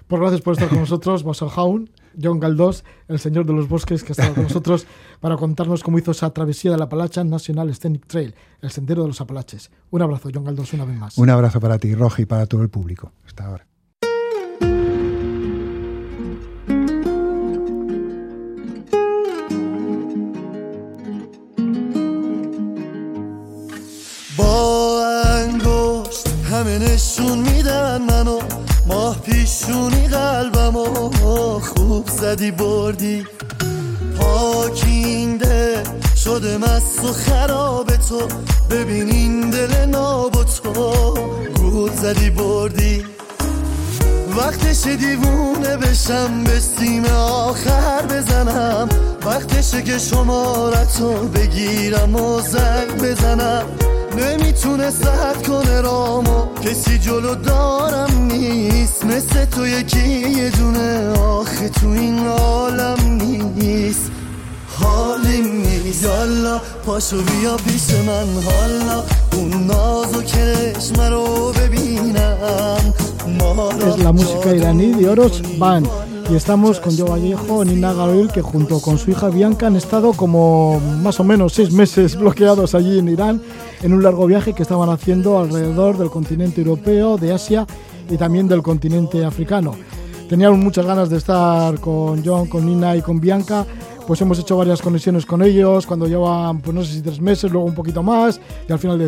[0.08, 1.90] Pues gracias por estar con nosotros, Jaun.
[2.21, 4.87] John Galdós, el señor de los bosques, que ha estado con nosotros
[5.21, 9.21] para contarnos cómo hizo esa travesía del Apalache National Scenic Trail, el sendero de los
[9.21, 9.71] Apalaches.
[9.91, 11.19] Un abrazo, John Galdós, una vez más.
[11.19, 13.13] Un abrazo para ti, Roji, y para todo el público.
[13.27, 13.67] Hasta ahora.
[28.87, 31.78] ماه پیشونی قلبم و خوب
[32.22, 33.26] زدی بردی.
[34.20, 35.84] پاکینده
[36.16, 38.22] شده مست و خراب تو.
[38.70, 41.14] ببین این دل ناب تو.
[41.56, 43.06] گود زدی بردی.
[44.38, 48.90] وقتش دیوونه بشم به سیم آخر بزنم.
[49.26, 53.66] وقتشه که شمارتو بگیرم و زنگ بزنم.
[54.18, 56.49] نمی‌تونه سرد کنه رامو.
[56.64, 61.10] کسی جلو دارم نیست مثل تو یکی یه دونه.
[61.10, 62.98] آخه تو این عالم
[63.58, 64.12] نیست.
[64.80, 66.04] حالیم نیست.
[66.04, 68.28] یالا پاشو بیا پیش من.
[68.44, 72.94] حالا اون ناز و کرشم رو ببینم.
[73.88, 75.84] Es la música iraní de Oros Van
[76.30, 80.14] y estamos con Joe Vallejo, Nina Garoil, que junto con su hija Bianca han estado
[80.14, 83.42] como más o menos seis meses bloqueados allí en Irán
[83.82, 87.66] en un largo viaje que estaban haciendo alrededor del continente europeo, de Asia
[88.10, 89.76] y también del continente africano.
[90.28, 93.66] Teníamos muchas ganas de estar con John, con Nina y con Bianca
[94.10, 97.52] pues hemos hecho varias conexiones con ellos cuando llevan, pues no sé si tres meses,
[97.52, 99.00] luego un poquito más, y al final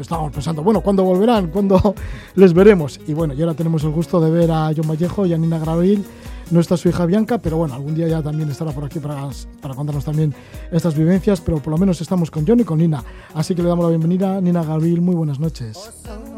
[0.00, 1.50] estábamos pensando, bueno, ¿cuándo volverán?
[1.50, 1.94] ¿Cuándo
[2.34, 2.98] les veremos?
[3.06, 5.60] Y bueno, y ahora tenemos el gusto de ver a John Vallejo y a Nina
[5.60, 6.04] Gravil.
[6.50, 9.28] No está su hija Bianca, pero bueno, algún día ya también estará por aquí para,
[9.60, 10.34] para contarnos también
[10.72, 13.04] estas vivencias, pero por lo menos estamos con John y con Nina.
[13.34, 14.40] Así que le damos la bienvenida.
[14.40, 15.78] Nina Gravil, muy buenas noches.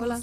[0.01, 0.21] Hola.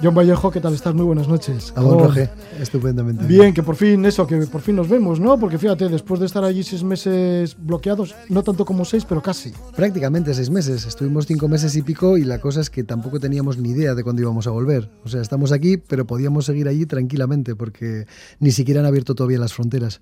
[0.00, 0.94] John Vallejo, ¿qué tal estás?
[0.94, 1.72] Muy buenas noches.
[1.76, 2.30] Hola, Roge.
[2.60, 3.26] Estupendamente.
[3.26, 5.40] Bien, que por fin, eso, que por fin nos vemos, ¿no?
[5.40, 9.52] Porque fíjate, después de estar allí seis meses bloqueados, no tanto como seis, pero casi.
[9.74, 10.86] Prácticamente seis meses.
[10.86, 14.04] Estuvimos cinco meses y pico y la cosa es que tampoco teníamos ni idea de
[14.04, 14.88] cuándo íbamos a volver.
[15.04, 18.06] O sea, estamos aquí, pero podíamos seguir allí tranquilamente porque
[18.38, 20.00] ni siquiera han abierto todavía las fronteras.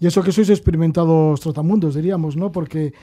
[0.00, 2.50] Y eso que sois experimentados trotamundos, diríamos, ¿no?
[2.50, 2.94] Porque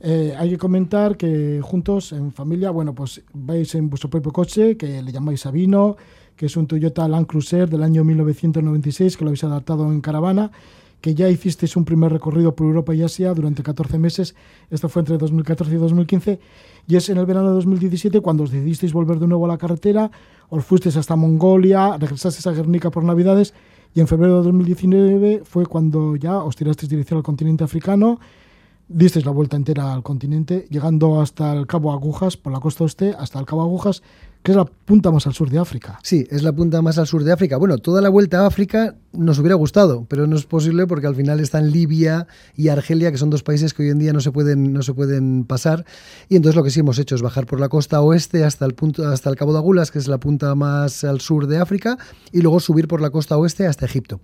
[0.00, 4.76] eh, hay que comentar que juntos, en familia, bueno, pues vais en vuestro propio coche,
[4.76, 5.96] que le llamáis Sabino,
[6.36, 10.50] que es un Toyota Land Cruiser del año 1996, que lo habéis adaptado en caravana,
[11.02, 14.34] que ya hicisteis un primer recorrido por Europa y Asia durante 14 meses,
[14.70, 16.40] esto fue entre 2014 y 2015,
[16.88, 19.58] y es en el verano de 2017 cuando os decidisteis volver de nuevo a la
[19.58, 20.10] carretera,
[20.48, 23.52] os fuisteis hasta Mongolia, regresasteis a Guernica por Navidades,
[23.94, 28.18] y en febrero de 2019 fue cuando ya os tirasteis dirección al continente africano,
[28.90, 33.14] disteis la vuelta entera al continente, llegando hasta el Cabo Agujas, por la costa oeste,
[33.18, 34.02] hasta el Cabo Agujas,
[34.42, 35.98] que es la punta más al sur de África.
[36.02, 37.56] Sí, es la punta más al sur de África.
[37.56, 41.14] Bueno, toda la vuelta a África nos hubiera gustado, pero no es posible porque al
[41.14, 42.26] final están Libia
[42.56, 44.94] y Argelia, que son dos países que hoy en día no se pueden, no se
[44.94, 45.84] pueden pasar.
[46.28, 48.74] Y entonces lo que sí hemos hecho es bajar por la costa oeste hasta el,
[48.74, 51.98] punto, hasta el Cabo de Agulas, que es la punta más al sur de África,
[52.32, 54.20] y luego subir por la costa oeste hasta Egipto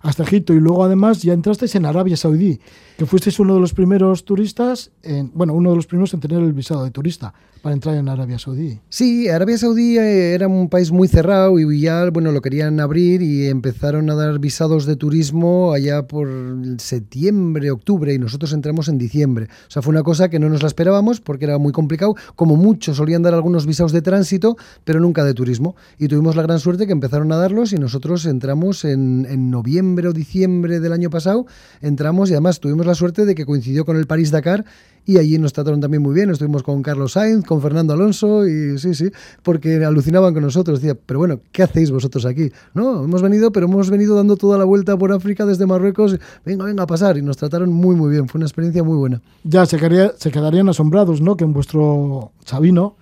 [0.00, 2.60] hasta Egipto y luego además ya entrasteis en Arabia Saudí,
[2.98, 6.42] que fuisteis uno de los primeros turistas, en, bueno, uno de los primeros en tener
[6.42, 7.32] el visado de turista
[7.62, 8.80] para entrar en Arabia Saudí.
[8.88, 13.22] Sí, Arabia Saudí eh, era un país muy cerrado y ya, bueno, lo querían abrir
[13.22, 16.28] y empezaron a dar visados de turismo allá por
[16.78, 19.46] septiembre, octubre y nosotros entramos en diciembre.
[19.68, 22.16] O sea, fue una cosa que no nos la esperábamos porque era muy complicado.
[22.34, 25.76] Como mucho solían dar algunos visados de tránsito, pero nunca de turismo.
[25.98, 30.08] Y tuvimos la gran suerte que empezaron a darlos y nosotros entramos en, en noviembre
[30.08, 31.46] o diciembre del año pasado,
[31.80, 34.64] entramos y además tuvimos la suerte de que coincidió con el París-Dakar
[35.08, 36.28] y allí nos trataron también muy bien.
[36.28, 39.10] Estuvimos con Carlos Sainz, con Fernando Alonso y sí, sí,
[39.42, 40.82] porque alucinaban con nosotros.
[40.82, 42.50] Decía, pero bueno, ¿qué hacéis vosotros aquí?
[42.74, 46.18] No, hemos venido, pero hemos venido dando toda la vuelta por África desde Marruecos.
[46.44, 47.16] Venga, venga a pasar.
[47.16, 48.28] Y nos trataron muy, muy bien.
[48.28, 49.22] Fue una experiencia muy buena.
[49.44, 51.36] Ya, se, quedarían asombrados, ¿no?
[51.38, 52.96] Que en vuestro Sabino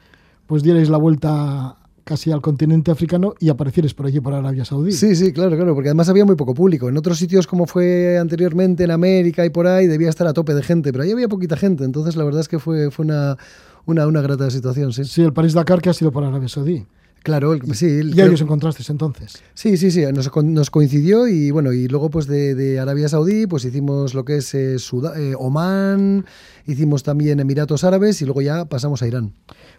[0.46, 4.92] pues dierais la vuelta casi al continente africano y aparecieres por allí, por Arabia Saudí.
[4.92, 6.88] Sí, sí, claro, claro, porque además había muy poco público.
[6.88, 10.54] En otros sitios, como fue anteriormente en América y por ahí, debía estar a tope
[10.54, 11.82] de gente, pero ahí había poquita gente.
[11.82, 13.36] Entonces, la verdad es que fue, fue una,
[13.86, 15.04] una, una grata situación, sí.
[15.04, 16.86] Sí, el París-Dakar que ha sido por Arabia Saudí.
[17.24, 18.02] Claro, sí.
[18.14, 19.42] ¿Y ahí os encontrasteis entonces?
[19.54, 23.48] Sí, sí, sí, nos, nos, coincidió y bueno, y luego pues de, de, Arabia Saudí
[23.48, 26.24] pues hicimos lo que es eh, eh, Oman,
[26.68, 29.32] hicimos también Emiratos Árabes y luego ya pasamos a Irán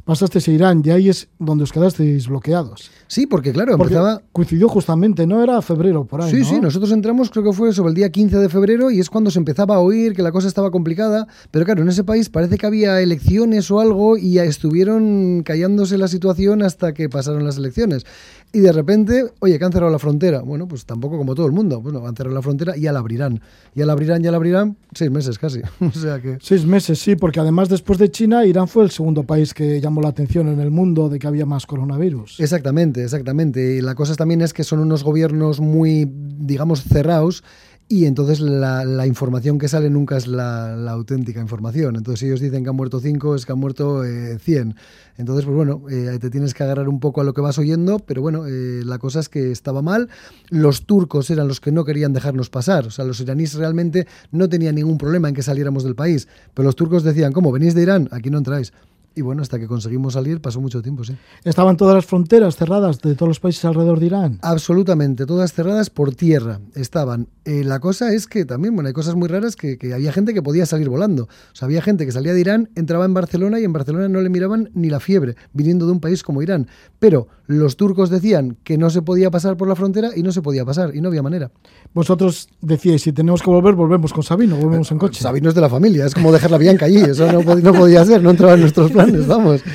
[0.07, 2.89] pasasteis a Irán y ahí es donde os quedasteis bloqueados.
[3.07, 4.21] Sí, porque claro, empezaba...
[4.31, 5.43] coincidió justamente, ¿no?
[5.43, 6.31] Era febrero por ahí.
[6.31, 9.09] Sí, sí, nosotros entramos, creo que fue sobre el día 15 de febrero y es
[9.09, 11.27] cuando se empezaba a oír que la cosa estaba complicada.
[11.51, 16.07] Pero claro, en ese país parece que había elecciones o algo y estuvieron callándose la
[16.07, 18.05] situación hasta que pasaron las elecciones.
[18.53, 20.41] Y de repente, oye, que han cerrado la frontera.
[20.41, 21.81] Bueno, pues tampoco como todo el mundo.
[21.81, 23.41] Bueno, han cerrado la frontera y ya la abrirán.
[23.75, 25.61] Ya la abrirán, ya la abrirán, seis meses casi.
[25.79, 26.37] o sea que...
[26.41, 30.01] Seis meses, sí, porque además después de China, Irán fue el segundo país que llamó
[30.01, 32.39] la atención en el mundo de que había más coronavirus.
[32.39, 33.75] Exactamente, exactamente.
[33.75, 37.43] Y la cosa también es que son unos gobiernos muy, digamos, cerrados
[37.89, 41.95] y entonces la, información que sale nunca es la, auténtica información.
[41.95, 44.75] Entonces, si ellos dicen que han muerto cinco, es que han muerto eh, 100.
[45.17, 47.99] Entonces, pues bueno, eh, te tienes que agarrar un poco a lo que vas oyendo,
[47.99, 50.09] pero bueno, eh, la cosa es que estaba mal.
[50.49, 52.87] Los turcos eran los que no querían dejarnos pasar.
[52.87, 56.27] O sea, los iraníes realmente no tenían ningún problema en que saliéramos del país.
[56.53, 57.53] Pero los turcos decían, ¿cómo?
[57.53, 58.09] ¿Venís de Irán?
[58.11, 58.73] Aquí no entráis.
[59.17, 61.15] Y bueno, hasta que conseguimos salir pasó mucho tiempo, sí.
[61.43, 64.37] ¿Estaban todas las fronteras cerradas de todos los países alrededor de Irán?
[64.43, 67.27] Absolutamente, todas cerradas por tierra estaban.
[67.43, 70.35] Eh, la cosa es que también, bueno, hay cosas muy raras que, que, había gente
[70.35, 71.23] que podía salir volando.
[71.23, 74.21] O sea, había gente que salía de Irán, entraba en Barcelona y en Barcelona no
[74.21, 76.67] le miraban ni la fiebre, viniendo de un país como Irán.
[76.99, 80.41] Pero los turcos decían que no se podía pasar por la frontera y no se
[80.41, 81.49] podía pasar, y no había manera.
[81.93, 85.21] Vosotros decíais, si tenemos que volver, volvemos con Sabino, volvemos en coche.
[85.21, 88.05] Sabino es de la familia, es como dejar la Bianca allí, eso no, no podía
[88.05, 89.63] ser, no entraba en nuestros planes vamos.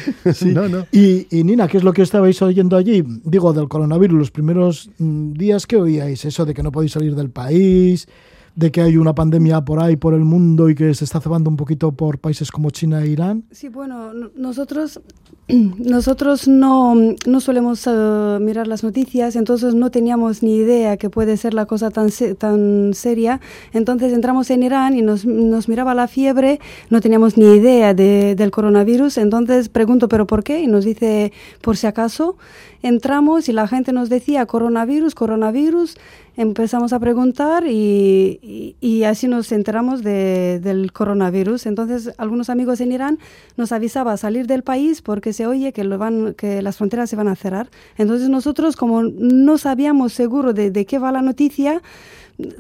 [0.93, 3.05] Y, Nina, ¿qué es lo que estabais oyendo allí?
[3.25, 7.15] Digo, del coronavirus, los primeros mm, días que oíais, eso de que no podéis salir
[7.15, 8.09] del país,
[8.55, 11.49] de que hay una pandemia por ahí, por el mundo y que se está cebando
[11.51, 13.45] un poquito por países como China e Irán.
[13.51, 15.01] Sí, bueno, nosotros
[15.49, 21.37] nosotros no, no solemos uh, mirar las noticias, entonces no teníamos ni idea que puede
[21.37, 23.41] ser la cosa tan, tan seria.
[23.73, 28.35] Entonces entramos en Irán y nos, nos miraba la fiebre, no teníamos ni idea de,
[28.37, 29.19] del coronavirus.
[29.19, 30.61] Entonces pregunto, ¿pero por qué?
[30.61, 32.37] Y nos dice, por si acaso.
[32.85, 35.97] Entramos y la gente nos decía, coronavirus, coronavirus
[36.37, 41.67] empezamos a preguntar y, y, así nos enteramos de, del coronavirus.
[41.67, 43.19] Entonces, algunos amigos en Irán
[43.57, 47.11] nos avisaban a salir del país porque se oye que, lo van, que las fronteras
[47.11, 47.69] se van a cerrar.
[47.99, 51.83] Entonces, nosotros, como no sabíamos seguro de, de qué va la noticia,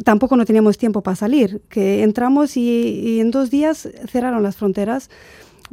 [0.04, 4.56] tampoco no teníamos tiempo para salir, que entramos y, y en dos días cerraron las
[4.56, 5.10] fronteras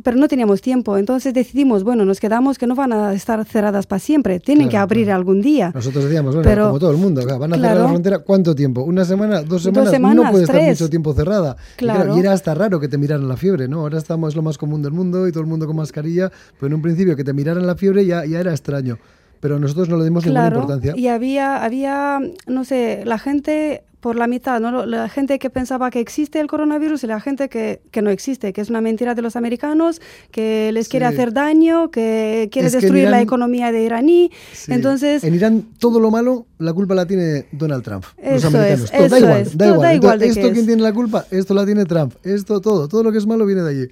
[0.04, 0.98] pero no teníamos tiempo.
[0.98, 4.78] Entonces decidimos, bueno, nos quedamos que no van a estar cerradas para siempre, tienen que
[4.78, 5.72] abrir algún día.
[5.74, 8.82] Nosotros decíamos, bueno, como todo el mundo, van a cerrar la frontera, ¿cuánto tiempo?
[8.82, 9.42] ¿Una semana?
[9.42, 10.16] ¿Dos semanas?
[10.16, 11.58] no puede estar mucho tiempo cerrada.
[11.76, 12.16] Claro.
[12.16, 13.82] Y, era hasta raro que te miraran la fiebre, ¿no?
[13.82, 16.74] Ahora estamos lo más común del mundo y todo el mundo con mascarilla, pero en
[16.76, 18.98] un principio que te miraran la fiebre ya, ya era extraño
[19.40, 20.94] pero nosotros no le dimos ninguna importancia.
[20.96, 24.86] Y había, había, no sé, la gente por la mitad, ¿no?
[24.86, 28.54] La gente que pensaba que existe el coronavirus y la gente que, que no existe,
[28.54, 33.10] que es una mentira de los americanos, que les quiere hacer daño, que quiere destruir
[33.10, 34.32] la economía de iraní.
[34.68, 38.92] Entonces, en Irán todo lo malo la culpa la tiene Donald Trump, los americanos.
[38.94, 40.22] Es, da igual, da igual.
[40.24, 41.26] ¿Esto quién tiene la culpa?
[41.32, 42.14] Esto la tiene Trump.
[42.24, 43.92] Esto todo, todo lo que es malo viene de allí.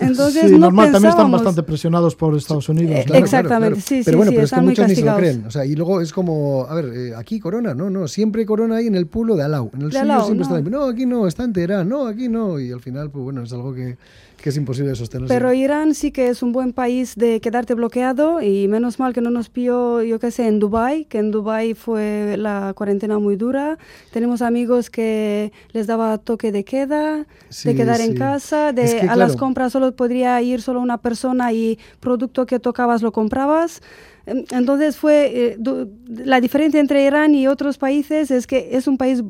[0.00, 2.96] Entonces, sí, normal, también están bastante presionados por Estados Unidos.
[2.96, 4.02] Eh, exactamente, sí, sí.
[4.04, 5.44] Pero bueno, pero es que muchos ni se lo creen.
[5.46, 8.76] O sea, y luego es como, a ver, eh, aquí Corona, no, no, siempre Corona
[8.76, 9.70] ahí en el pueblo de Alau.
[9.74, 12.58] En el suyo siempre está está, no, aquí no, está entera, no, aquí no.
[12.58, 13.96] Y al final, pues bueno, es algo que,
[14.46, 15.26] que es imposible sostener.
[15.26, 19.20] Pero Irán sí que es un buen país de quedarte bloqueado y menos mal que
[19.20, 23.34] no nos pilló, yo qué sé, en Dubai, que en Dubai fue la cuarentena muy
[23.34, 23.76] dura.
[24.12, 27.26] Tenemos amigos que les daba toque de queda,
[27.64, 31.80] de quedar en casa, de a las compras solo podría ir solo una persona y
[31.98, 33.82] producto que tocabas lo comprabas.
[34.26, 35.58] Entonces fue eh,
[36.06, 39.24] la diferencia entre Irán y otros países es que es un país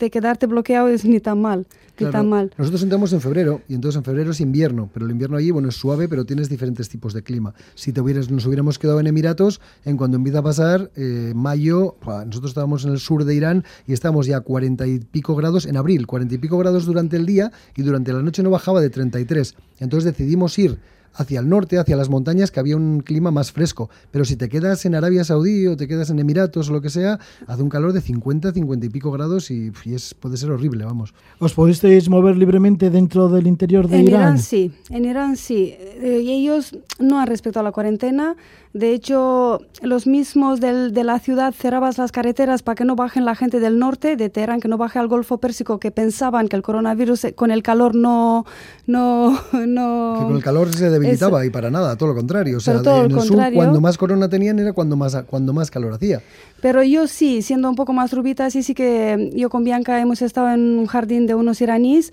[0.00, 1.66] de quedarte bloqueado es ni tan mal.
[1.98, 2.50] Ni tan mal.
[2.56, 5.68] Nosotros entramos en febrero y entonces en febrero es invierno, pero el invierno allí bueno
[5.68, 7.52] es suave, pero tienes diferentes tipos de clima.
[7.74, 11.96] Si te hubieras, nos hubiéramos quedado en Emiratos, en cuando empieza a pasar eh, mayo,
[12.06, 15.66] nosotros estábamos en el sur de Irán y estábamos ya a cuarenta y pico grados
[15.66, 18.80] en abril, cuarenta y pico grados durante el día y durante la noche no bajaba
[18.80, 19.54] de 33.
[19.78, 20.78] Entonces decidimos ir
[21.14, 23.90] hacia el norte, hacia las montañas, que había un clima más fresco.
[24.10, 26.90] Pero si te quedas en Arabia Saudí o te quedas en Emiratos o lo que
[26.90, 30.84] sea, hace un calor de 50, 50 y pico grados y, es, puede ser horrible,
[30.84, 31.14] vamos.
[31.38, 34.20] ¿Os pudisteis mover libremente dentro del interior de en Irán?
[34.20, 35.74] Irán sí, en Irán sí.
[35.78, 38.36] Eh, y ellos no han respetado la cuarentena.
[38.72, 43.24] De hecho, los mismos del, de la ciudad cerrabas las carreteras para que no bajen
[43.24, 46.54] la gente del norte, de Teherán, que no baje al Golfo Pérsico, que pensaban que
[46.54, 48.46] el coronavirus eh, con el calor no...
[48.86, 49.32] no,
[49.66, 52.58] no que con el calor se debilitaba y para nada, todo lo contrario.
[52.58, 55.94] O sea, en el sur, cuando más corona tenían era cuando más, cuando más calor
[55.94, 56.22] hacía.
[56.62, 60.22] Pero yo sí, siendo un poco más rubita, sí, sí que yo con Bianca hemos
[60.22, 62.12] estado en un jardín de unos iraníes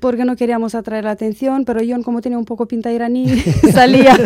[0.00, 3.28] porque no queríamos atraer la atención, pero yo como tenía un poco pinta iraní,
[3.72, 4.16] salía,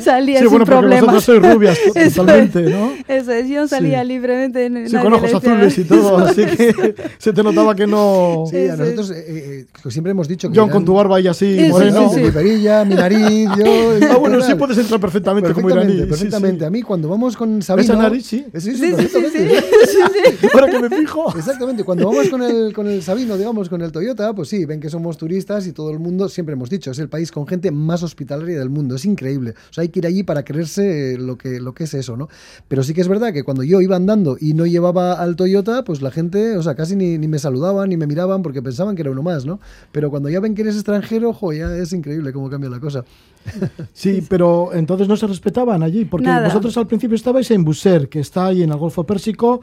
[0.00, 1.00] salía sí, sin bueno, problemas.
[1.00, 1.78] Vosotros sois rubias
[2.14, 2.92] totalmente, ¿no?
[3.06, 4.66] Eso es, yo salía libremente.
[4.66, 8.44] En, sí, con ojos azules y todo, así que se te notaba que no...
[8.50, 10.58] Sí, a nosotros eh, eh, siempre hemos dicho que...
[10.58, 12.12] John con tu barba y así, moreno.
[12.12, 13.64] mi perilla, mi nariz, yo...
[14.10, 16.02] Ah, bueno, sí puedes entrar perfectamente, como iraní.
[16.06, 17.84] Perfectamente, a mí cuando vamos con Sabino...
[17.84, 18.44] ¿Esa nariz, sí?
[18.54, 21.32] Sí, sí, sí, Ahora que me fijo.
[21.36, 24.80] Exactamente, cuando vamos con el, con el Sabino, digamos, con el Toyota, pues sí, ven
[24.80, 27.70] que somos turistas y todo el mundo, siempre hemos dicho, es el país con gente
[27.70, 28.94] más hospitalaria del mundo.
[28.96, 29.54] Es increíble.
[29.70, 32.28] O sea, hay que ir allí para creerse lo que, lo que es eso, ¿no?
[32.68, 35.84] Pero sí que es verdad que cuando yo iba andando y no llevaba al Toyota,
[35.84, 38.96] pues la gente, o sea, casi ni, ni me saludaban ni me miraban porque pensaban
[38.96, 39.60] que era uno más, ¿no?
[39.92, 43.04] Pero cuando ya ven que eres extranjero, ojo, ya es increíble cómo cambia la cosa.
[43.92, 48.20] Sí, pero entonces no se respetaban allí, porque vosotros al principio estabais en Buser, que
[48.20, 49.60] está ahí en el Golfo Pérsico,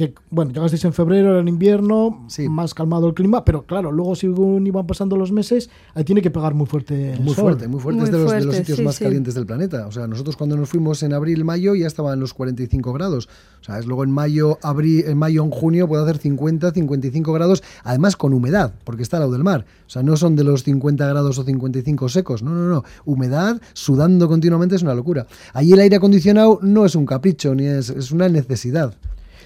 [0.00, 4.14] que, bueno, llegasteis en febrero, era en invierno, más calmado el clima, pero claro, luego
[4.16, 7.18] según iban pasando los meses, ahí tiene que pegar muy fuerte.
[7.20, 8.04] Muy fuerte, muy fuerte.
[8.04, 9.86] es de los, de los sitios más calientes del planeta.
[9.86, 13.28] O sea, nosotros cuando nos fuimos en abril, mayo, ya estaba en los 45 grados.
[13.60, 17.32] O sea, es luego en mayo, abril, en mayo, en junio puede hacer 50, 55
[17.34, 19.66] grados, además con humedad, porque está al lado del mar.
[19.86, 22.84] O sea, no son de los 50 grados o 55 secos, no, no, no.
[23.04, 25.26] Humedad, sudando continuamente es una locura.
[25.52, 28.94] Allí el aire acondicionado no es un capricho, ni es, es una necesidad.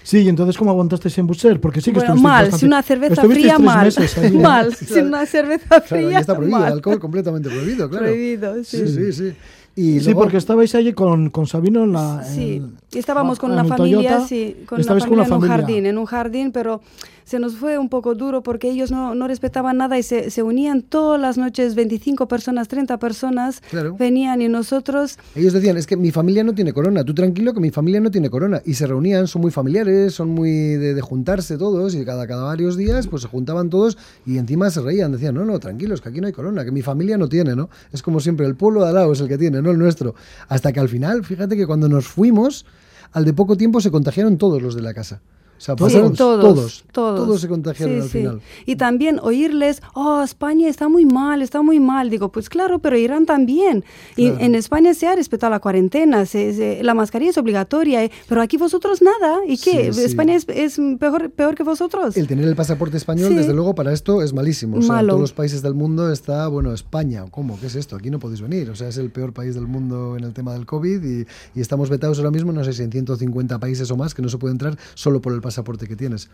[0.05, 1.59] Sí, y entonces ¿cómo aguantasteis en Busser?
[1.59, 3.91] Porque sí que Bueno, mal, bastante- sin una cerveza fría, mal.
[4.21, 6.07] ahí, mal, sin una cerveza Claro, fría.
[6.09, 6.67] ahí está prohibido, mal.
[6.67, 8.05] el alcohol completamente prohibido, claro.
[8.05, 8.77] Prohibido, sí.
[8.77, 9.33] Sí, sí, sí.
[9.77, 12.23] Y Sí, luego- porque estabais allí con, con Sabino en la...
[12.23, 15.19] Sí, en- y estábamos con en una familia, Toyota, sí, con una familia, con en
[15.19, 15.57] un familia.
[15.57, 16.81] jardín, en un jardín, pero
[17.25, 20.43] se nos fue un poco duro porque ellos no, no respetaban nada y se, se
[20.43, 23.97] unían todas las noches, 25 personas, 30 personas, Claro.
[23.99, 27.59] venían y nosotros, Ellos decían, es que mi familia no tiene corona, tú tranquilo que
[27.59, 28.61] mi familia no tiene corona.
[28.63, 32.43] Y se reunían, son muy familiares, son muy de, de juntarse todos y cada, cada
[32.43, 36.07] varios días pues se juntaban todos y encima se reían, decían, no, no, tranquilos, que
[36.09, 37.69] aquí no hay corona, que mi familia no tiene, ¿no?
[37.91, 40.15] Es como siempre, el pueblo de al lado es el que tiene, no el nuestro.
[40.47, 42.65] Hasta que al final, fíjate que cuando nos fuimos,
[43.11, 45.21] al de poco tiempo se contagiaron todos los de la casa.
[45.57, 48.17] O sea, Sí, pasaron todos, todos, todos, todos se contagiaron Sí, al sí.
[48.19, 48.41] final.
[48.65, 52.09] Y también oírles, oh, España está muy mal, está muy mal.
[52.09, 53.83] Digo, pues claro, pero Irán también.
[54.17, 54.43] Y Claro.
[54.45, 58.41] en España se ha respetado la cuarentena, se- se- la mascarilla es obligatoria, eh, pero
[58.41, 59.39] aquí vosotros nada.
[59.47, 59.87] ¿Y qué?
[59.87, 62.17] ¿España es, es peor, peor que vosotros?
[62.17, 64.77] El tener el pasaporte español, desde luego, para esto es malísimo.
[64.77, 65.07] O sea, en Malo.
[65.13, 67.57] todos los países del mundo está, bueno, España, ¿cómo?
[67.59, 67.95] ¿Qué es esto?
[67.95, 68.69] Aquí no podéis venir.
[68.69, 71.25] O sea, es el peor país del mundo en el tema del COVID y,
[71.55, 74.29] y estamos vetados ahora mismo, no sé si en 150 países o más, que no
[74.29, 76.29] se puede entrar solo por el pasaporte que tienes.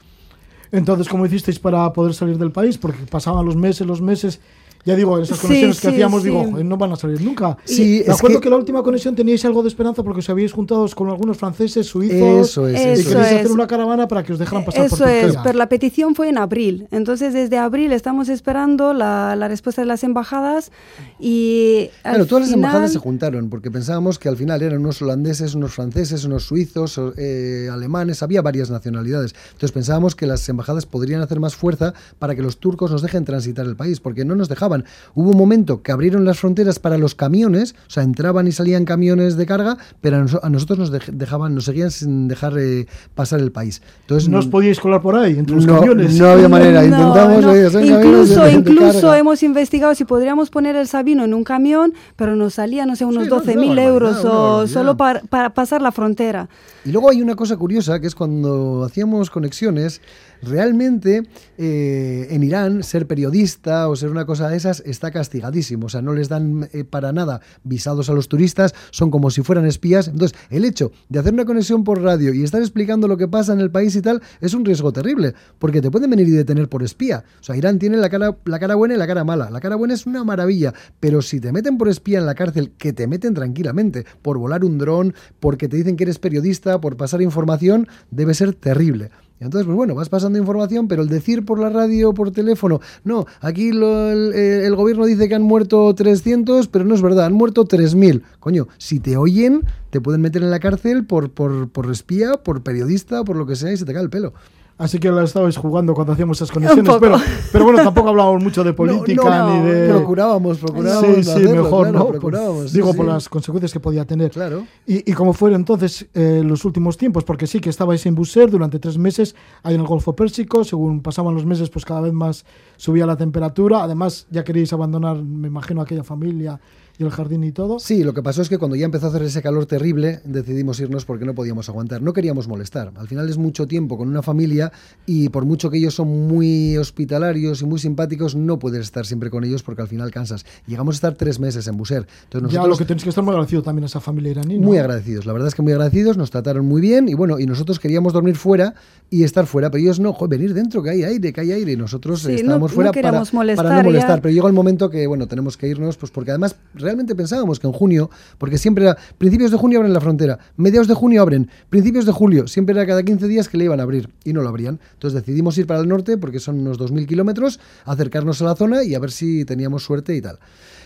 [0.71, 2.77] Entonces, ¿cómo hicisteis para poder salir del país?
[2.77, 4.39] Porque pasaban los meses, los meses.
[4.83, 6.29] Ya digo, esas Sí, conexiones que sí, hacíamos, sí.
[6.29, 7.57] digo, "Joder, no van a salir nunca.
[7.65, 8.49] Sí, Me es acuerdo que- que...
[8.49, 12.49] la última conexión teníais algo de esperanza porque os habíais juntado con algunos franceses, suizos.
[12.49, 13.39] Eso es, Y Eso queréis es.
[13.39, 15.43] hacer una caravana para que os dejaran pasar por Eso es, Turquía.
[15.43, 16.87] pero la petición fue en abril.
[16.91, 20.71] Entonces, desde abril estamos esperando la, la respuesta de las embajadas
[21.19, 21.89] y.
[22.03, 25.01] al Claro, todas las final- embajadas se juntaron porque pensábamos que al final eran unos
[25.01, 29.35] holandeses, unos franceses, unos suizos, eh, alemanes, había varias nacionalidades.
[29.47, 33.25] Entonces pensábamos que las embajadas podrían hacer más fuerza para que los turcos nos dejen
[33.25, 34.70] transitar el país, porque no nos dejaban.
[35.15, 38.85] Hubo un momento que abrieron las fronteras para los camiones, o sea, entraban y salían
[38.85, 42.57] camiones de carga, pero a, nos- a nosotros nos dej- dejaban, nos seguían sin dejar
[42.57, 43.81] eh, pasar el país.
[44.01, 46.17] Entonces No os podíais colar por ahí, entre los no, camiones.
[46.19, 46.81] no había manera.
[46.81, 47.55] No, Intentamos, no.
[47.81, 52.85] incluso, incluso hemos investigado si podríamos poner el Sabino en un camión, pero nos salía,
[52.85, 55.53] no sé, unos Sí, no, 12 una mil barbaridad, euros una o solo para, para
[55.53, 56.47] pasar la frontera.
[56.85, 60.01] Y luego hay una cosa curiosa, que es cuando hacíamos conexiones,
[60.41, 61.23] realmente
[61.57, 65.87] eh, en Irán ser periodista o ser una cosa de está castigadísimo.
[65.87, 69.41] O sea, no les dan eh, para nada visados a los turistas, son como si
[69.41, 70.07] fueran espías.
[70.07, 73.53] Entonces, el hecho de hacer una conexión por radio y estar explicando lo que pasa
[73.53, 76.69] en el país y tal es un riesgo terrible, porque te pueden venir y detener
[76.69, 77.23] por espía.
[77.39, 79.49] O sea, Irán tiene la cara, la cara buena y la cara mala.
[79.49, 82.71] La cara buena es una maravilla, pero si te meten por espía en la cárcel,
[82.77, 86.97] que te meten tranquilamente, por volar un dron, porque te dicen que eres periodista, por
[86.97, 89.11] pasar información, debe ser terrible.
[89.41, 92.79] Entonces, pues bueno, vas pasando información, pero el decir por la radio o por teléfono,
[93.03, 97.25] no, aquí lo- el, eh, gobierno dice que han muerto 300, pero no es verdad,
[97.25, 98.21] han muerto 3.000.
[98.39, 102.61] Coño, si te oyen, te pueden meter en la cárcel por, por, por espía, por
[102.61, 104.33] periodista, por lo que sea, y se te cae el pelo.
[104.81, 106.95] Así que la estabais jugando cuando hacíamos esas conexiones.
[106.99, 107.17] Pero,
[107.51, 109.89] pero bueno, tampoco hablábamos mucho de política No, no, ni de.
[109.89, 111.15] Procurábamos, procurábamos.
[111.17, 112.07] Sí, sí, hacerlo, mejor, claro, ¿no?
[112.07, 112.97] procurábamos, Por- sí, digo, sí.
[112.97, 114.31] por las consecuencias que podía tener.
[114.31, 114.65] Claro.
[114.87, 118.49] Y, y cómo fueron entonces eh, los últimos tiempos, porque sí que estabais en Busser
[118.49, 122.13] durante tres meses ahí en el Golfo Pérsico, según pasaban los meses, pues cada vez
[122.13, 122.43] más
[122.77, 123.83] subía la temperatura.
[123.83, 126.59] Además, ya queríais abandonar, me imagino, aquella familia
[127.01, 127.79] y el jardín y todo.
[127.79, 130.79] Sí, lo que pasó es que cuando ya empezó a hacer ese calor terrible, decidimos
[130.79, 132.01] irnos porque no podíamos aguantar.
[132.01, 132.91] No queríamos molestar.
[132.95, 134.71] Al final es mucho tiempo con una familia
[135.05, 139.29] y por mucho que ellos son muy hospitalarios y muy simpáticos, no puedes estar siempre
[139.29, 140.45] con ellos porque al final cansas.
[140.67, 142.05] Llegamos a estar tres meses en Buser.
[142.25, 144.57] Entonces ya nosotros lo que tenéis que estar muy agradecido también a esa familia iraní.
[144.59, 144.67] ¿no?
[144.67, 145.25] muy agradecidos.
[145.25, 148.13] La verdad es que muy agradecidos, nos trataron muy bien y bueno, y nosotros queríamos
[148.13, 148.73] dormir fuera
[149.09, 151.71] y estar fuera, pero ellos no, joder, venir dentro, que hay aire, que hay aire
[151.73, 154.17] y nosotros Sí, no- estábamos no fuera para, queríamos molestar para no molestar.
[154.17, 154.21] ya.
[154.21, 157.67] Pero llegó el momento que, bueno, tenemos que irnos, pues porque además realmente pensábamos que
[157.67, 161.49] en junio, porque siempre era principios de junio abren la frontera, mediados de junio abren,
[161.69, 164.41] principios de julio, siempre era cada 15 días que le iban a abrir y no
[164.41, 164.79] lo abrían.
[164.93, 168.83] Entonces decidimos ir para el norte, porque son unos 2.000 kilómetros, acercarnos a la zona
[168.83, 170.39] y a ver si teníamos suerte y tal.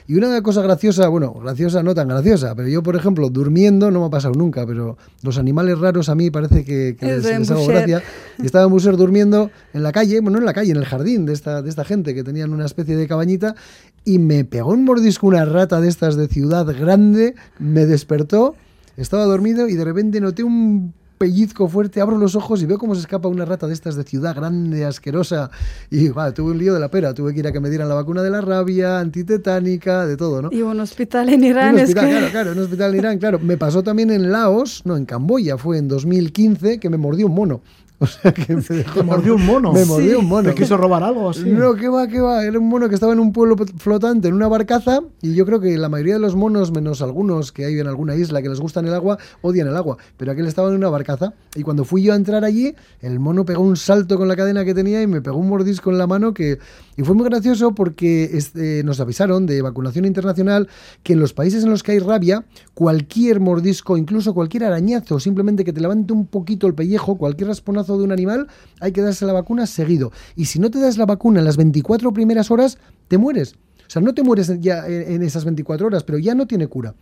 [0.07, 4.01] Y una cosa graciosa, bueno, graciosa no tan graciosa, pero yo, por ejemplo, durmiendo, no
[4.01, 7.39] me ha pasado nunca, pero los animales raros a mí parece que, que Es les,
[7.39, 8.03] les hago gracia.
[8.37, 10.85] Y estaba en Buser durmiendo en la calle, bueno, no en la calle, en el
[10.85, 13.55] jardín de esta, de esta gente que tenían una especie de cabañita,
[14.03, 18.55] y me pegó un mordisco una rata de estas de ciudad grande, me despertó,
[18.97, 22.93] estaba dormido y de repente noté un pellizco fuerte, abro los ojos y veo cómo
[22.95, 25.49] se escapa una rata de estas de ciudad grande, asquerosa.
[25.89, 27.89] Y va, tuve un lío de la pera, tuve que ir a que me dieran
[27.89, 30.49] la vacuna de la rabia, antitetánica, de todo, ¿no?
[30.51, 32.11] Y un hospital en Irán un es hospital, que...
[32.11, 33.39] claro, claro, un hospital en Irán, claro.
[33.39, 37.35] Me pasó también en Laos, no, en Camboya, fue en 2015, que me mordió un
[37.35, 37.61] mono.
[37.99, 39.71] O sea que me Te mordió un mono.
[39.71, 40.49] Me mordió un mono.
[40.49, 41.49] ¿Te quiso robar algo así?
[41.49, 42.43] No, que va, que va.
[42.43, 45.59] Era un mono que estaba en un pueblo flotante, en una barcaza, y yo creo
[45.61, 48.59] que la mayoría de los monos, menos algunos que hay en alguna isla que les
[48.59, 49.97] gustan el agua, odian el agua.
[50.17, 51.33] Pero aquel estaba en una barcaza.
[51.55, 54.65] Y cuando fui yo a entrar allí, el mono pegó un salto con la cadena
[54.65, 56.59] que tenía y me pegó un mordisco en la mano que...
[56.97, 60.69] Y fue muy gracioso porque este, nos avisaron de vacunación internacional
[61.03, 65.63] que en los países en los que hay rabia, cualquier mordisco, incluso cualquier arañazo, simplemente
[65.63, 68.47] que te levante un poquito el pellejo, cualquier rasponazo de un animal,
[68.79, 70.11] hay que darse la vacuna seguido.
[70.35, 72.77] Y si no te das la vacuna en las 24 primeras horas,
[73.07, 73.55] te mueres.
[73.87, 76.95] O sea, no te mueres ya en esas 24 horas, pero ya no tiene cura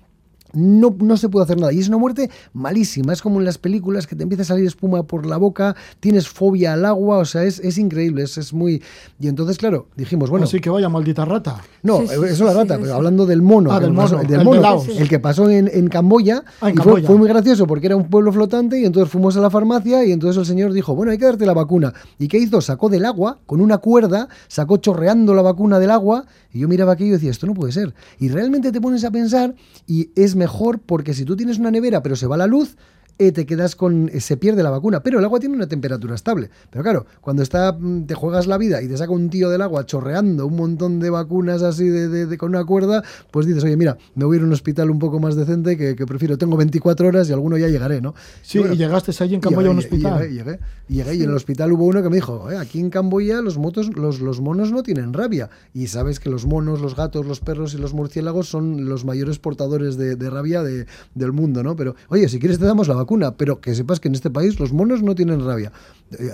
[0.54, 1.74] no, no se puede hacer nada.
[1.74, 3.14] Y es una muerte malísima.
[3.14, 6.28] Es como en las películas que te empieza a salir espuma por la boca, tienes
[6.28, 8.82] fobia al agua, o sea, es, es increíble, es, es, muy...
[9.20, 10.45] Y entonces, claro, dijimos, bueno...
[10.45, 11.62] Así que vaya maldita rata.
[11.82, 13.72] No, eso es la rata, pero hablando del mono.
[13.72, 16.43] Ah, del mono, del mono, el que pasó en, en Camboya.
[16.62, 17.01] Ah, en y Camboya.
[17.01, 20.06] Fue, fue, muy gracioso porque era un pueblo flotante y entonces fuimos a la farmacia
[20.06, 21.93] y entonces el señor dijo, bueno, hay que darte la vacuna.
[22.20, 22.62] ¿Y qué hizo?
[22.62, 26.93] Sacó del agua, con una cuerda, sacó chorreando la vacuna del agua y yo miraba
[26.93, 27.93] aquello y decía, esto no puede ser.
[28.20, 29.56] Y realmente te pones a pensar
[29.88, 32.76] y es mejor porque si tú tienes una nevera pero se va la luz,
[33.18, 34.09] eh, te quedas con.
[34.11, 35.01] Eh, se pierde la vacuna.
[35.01, 36.49] Pero el agua tiene una temperatura estable.
[36.70, 39.61] Pero claro, cuando está, mm, te juegas la vida y te saca un tío del
[39.61, 43.64] agua chorreando un montón de vacunas así de, de, de, con una cuerda, pues dices,
[43.64, 46.05] oye, mira, me voy a ir a un hospital un poco más decente que, que
[46.05, 46.38] prefiero.
[46.38, 48.16] Tengo 24 horas y alguno ya llegaré, ¿no?
[48.41, 50.22] Sí, y, bueno, y llegaste allí en Camboya a un hospital.
[50.22, 52.89] Llegué, llegué, llegué, y en el hospital hubo uno que me dijo, eh, aquí en
[52.89, 55.49] Camboya los, motos, los, los monos no tienen rabia.
[55.74, 59.39] Y sabes que los monos, los gatos, los perros y los murciélagos son los mayores
[59.39, 61.76] portadores de, de rabia de, del mundo, ¿no?
[61.76, 63.03] Pero, oye, si quieres te damos la vacuna,
[63.38, 65.72] pero que se sepas que en este país los monos no tienen rabia.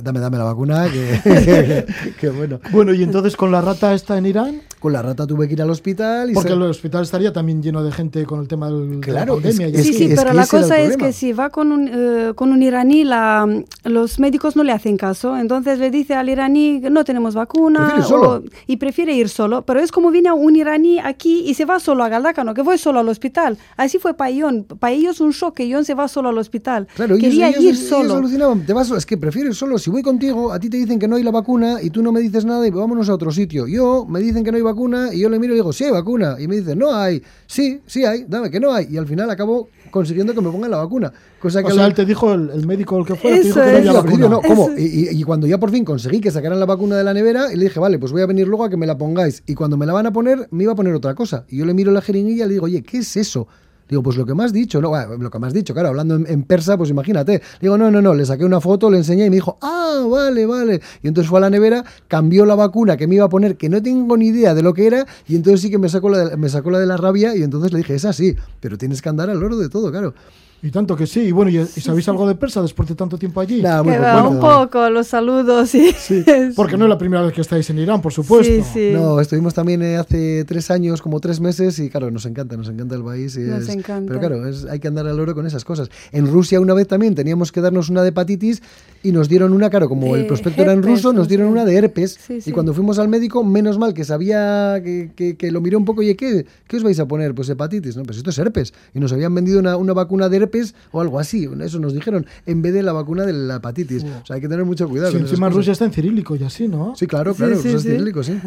[0.01, 2.59] Dame, dame la vacuna, que, que, que, bueno.
[2.71, 4.61] Bueno, y entonces con la rata esta en Irán.
[4.79, 6.29] Con la rata tuve que ir al hospital.
[6.29, 6.55] Y Porque se...
[6.55, 9.79] el hospital estaría también lleno de gente con el tema del, claro, de la pandemia.
[9.79, 12.63] Es, sí, sí, pero la cosa es que si va con un, uh, con un
[12.63, 13.47] iraní, la,
[13.83, 15.37] los médicos no le hacen caso.
[15.37, 17.95] Entonces le dice al iraní, no tenemos vacuna.
[18.09, 19.63] O, y prefiere ir solo.
[19.63, 22.77] Pero es como viene un iraní aquí y se va solo a Galdácano, que voy
[22.77, 23.57] solo al hospital.
[23.75, 24.63] Así fue para Ion.
[24.63, 26.87] Para ellos un shock que Ion se va solo al hospital.
[26.95, 28.19] Claro, Quería ellos, ir ellos, solo.
[28.19, 29.68] Ellos te vas, es que prefiero ir solo.
[29.77, 32.11] Si voy contigo, a ti te dicen que no hay la vacuna y tú no
[32.11, 33.67] me dices nada y vámonos a otro sitio.
[33.67, 35.91] Yo me dicen que no hay vacuna y yo le miro y digo, sí hay
[35.91, 36.37] vacuna.
[36.39, 37.21] Y me dicen, no hay.
[37.47, 38.87] Sí, sí hay, dame que no hay.
[38.89, 41.11] Y al final acabo consiguiendo que me pongan la vacuna.
[41.39, 43.59] Cosa que o sea, él te dijo, el, el, médico el que fuera, Eso te
[43.59, 44.29] dijo que no había vacuna.
[44.29, 44.69] No, ¿cómo?
[44.77, 47.51] Y, y, y, cuando ya por fin conseguí que sacaran la vacuna de la nevera,
[47.53, 49.43] y le dije, vale, pues voy a venir luego a que me la pongáis.
[49.45, 51.45] Y cuando me la van a poner, me iba a poner otra cosa.
[51.49, 53.47] Y yo le miro la jeringuilla y le digo, oye, ¿qué es eso?
[53.89, 56.15] Digo, pues lo que me has dicho, no, lo que me has dicho, claro, hablando
[56.15, 57.41] en, en, persa, pues imagínate.
[57.59, 60.45] Digo, no, no, no, le saqué una foto, le enseñé y me dijo, ah, vale,
[60.45, 60.79] vale.
[61.01, 63.67] Y entonces fue a la nevera, cambió la vacuna que me iba a poner, que
[63.67, 66.29] no tengo ni idea de lo que era, y entonces sí que me sacó la
[66.29, 69.01] de, me sacó la, de la rabia, y entonces le dije, es así, pero tienes
[69.01, 70.13] que andar al oro de todo, claro.
[70.61, 71.21] Y tanto que sí.
[71.21, 73.61] Y bueno, ¿y, y sabéis algo de persa después de tanto tiempo allí?
[73.61, 75.73] Nah, muy un poco, los saludos.
[75.73, 75.93] Y...
[75.93, 78.51] Sí, porque no es la primera vez que estáis en Irán, por supuesto.
[78.51, 78.91] Sí, sí.
[78.93, 82.67] No, estuvimos también eh, hace tres años, como tres meses, y claro, nos encanta, nos
[82.67, 83.37] encanta el país.
[83.37, 84.07] Y nos es, encanta.
[84.07, 85.89] Pero claro, es, hay que andar al oro con esas cosas.
[86.11, 88.61] En Rusia una vez también teníamos que darnos una de hepatitis
[89.01, 91.63] y nos dieron una, claro, como de el prospecto era en ruso, nos dieron una
[91.63, 92.19] de herpes.
[92.19, 92.49] Sí, sí.
[92.49, 95.85] Y cuando fuimos al médico, menos mal que sabía que, que, que lo miró un
[95.85, 97.33] poco, oye, ¿qué, ¿qué os vais a poner?
[97.33, 98.03] Pues hepatitis, ¿no?
[98.03, 98.73] Pues esto es herpes.
[98.93, 100.48] Y nos habían vendido una, una vacuna de herpes
[100.91, 101.49] o algo así.
[101.61, 104.03] Eso nos dijeron, en vez de la vacuna de la hepatitis.
[104.03, 105.11] O sea, hay que tener mucho cuidado.
[105.11, 105.49] Sí, con encima.
[105.49, 106.93] Rusia está en cirílico y así, ¿no?
[106.95, 107.89] Sí, claro, Sí, claro, sí, ruso es sí.
[107.89, 108.39] cirílico, sí.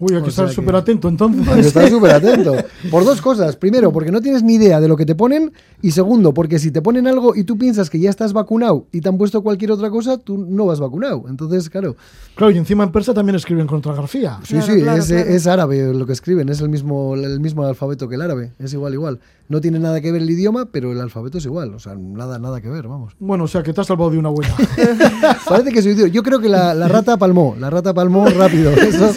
[0.00, 1.46] Uy, hay que O estar que- súper atento entonces.
[1.46, 2.56] Hay que estar súper atento.
[2.90, 3.54] Por dos cosas.
[3.54, 5.52] Primero, porque no tienes ni idea de lo que te ponen.
[5.80, 9.00] Y segundo, porque si te ponen algo y tú piensas que ya estás vacunado y
[9.00, 11.26] te han puesto cualquier otra cosa, tú no vas vacunado.
[11.28, 11.94] Entonces, claro.
[12.34, 14.40] Claro, y encima en persa también escriben contragrafía.
[14.42, 15.30] Sí, Claro, sí, claro, es, claro.
[15.30, 16.48] es árabe lo que escriben.
[16.48, 18.50] Es el mismo, el mismo alfabeto que el árabe.
[18.58, 19.20] Es igual, igual.
[19.52, 21.74] No tiene nada que ver el idioma, pero el alfabeto es igual.
[21.74, 23.12] O sea, nada, nada que ver, vamos.
[23.18, 24.50] Bueno, o sea, que te has salvado de una buena.
[25.46, 26.10] Parece que soy idiota.
[26.10, 27.54] Yo creo que la, la rata palmó.
[27.60, 28.70] La rata palmó rápido.
[28.72, 29.10] Eso,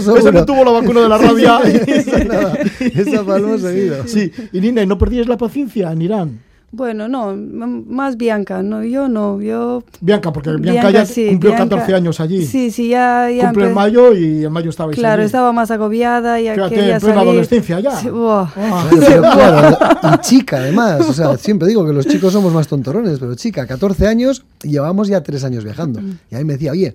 [0.00, 1.60] eso que tuvo la vacuna de la rabia.
[1.62, 2.58] Esa nada.
[2.80, 4.08] Esa palmó seguido.
[4.08, 6.40] Sí, y Nina, ¿y no perdíais la paciencia en Irán?
[6.76, 9.82] Bueno, no, más Bianca, no, yo no, yo...
[10.02, 12.44] Bianca, porque Bianca, ya sí, cumplió Bianca- 14 años allí.
[12.44, 13.30] Sí, sí, ya...
[13.30, 15.26] ya Cumple en mayo y en mayo estabais Claro, allí.
[15.26, 17.30] estaba más agobiada, ya Fíjate, quería en plena salir.
[17.30, 17.96] adolescencia ya.
[17.96, 18.46] Sí, buah.
[18.56, 18.86] Ah.
[18.90, 19.78] Claro, pero claro,
[20.14, 23.66] y chica además, o sea, siempre digo que los chicos somos más tontorrones, pero chica,
[23.66, 26.00] 14 años y llevamos ya 3 años viajando.
[26.30, 26.94] Y a mí me decía, oye,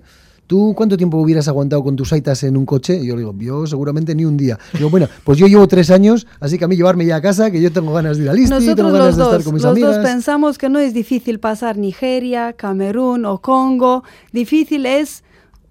[0.52, 2.98] ¿tú cuánto tiempo hubieras aguantado con tus aitas en un coche?
[3.02, 4.58] Y yo le digo, yo seguramente ni un día.
[4.74, 7.50] Digo, bueno, pues yo llevo 3 años, así que a mí llevarme ya a casa,
[7.50, 9.44] que yo tengo ganas de ir a Listi, tengo Nosotros ganas los de estar dos,
[9.46, 9.96] con mis los amigas.
[9.96, 14.04] dos pensamos que no es difícil pasar Nigeria, Camerún o Congo.
[14.30, 15.24] Difícil es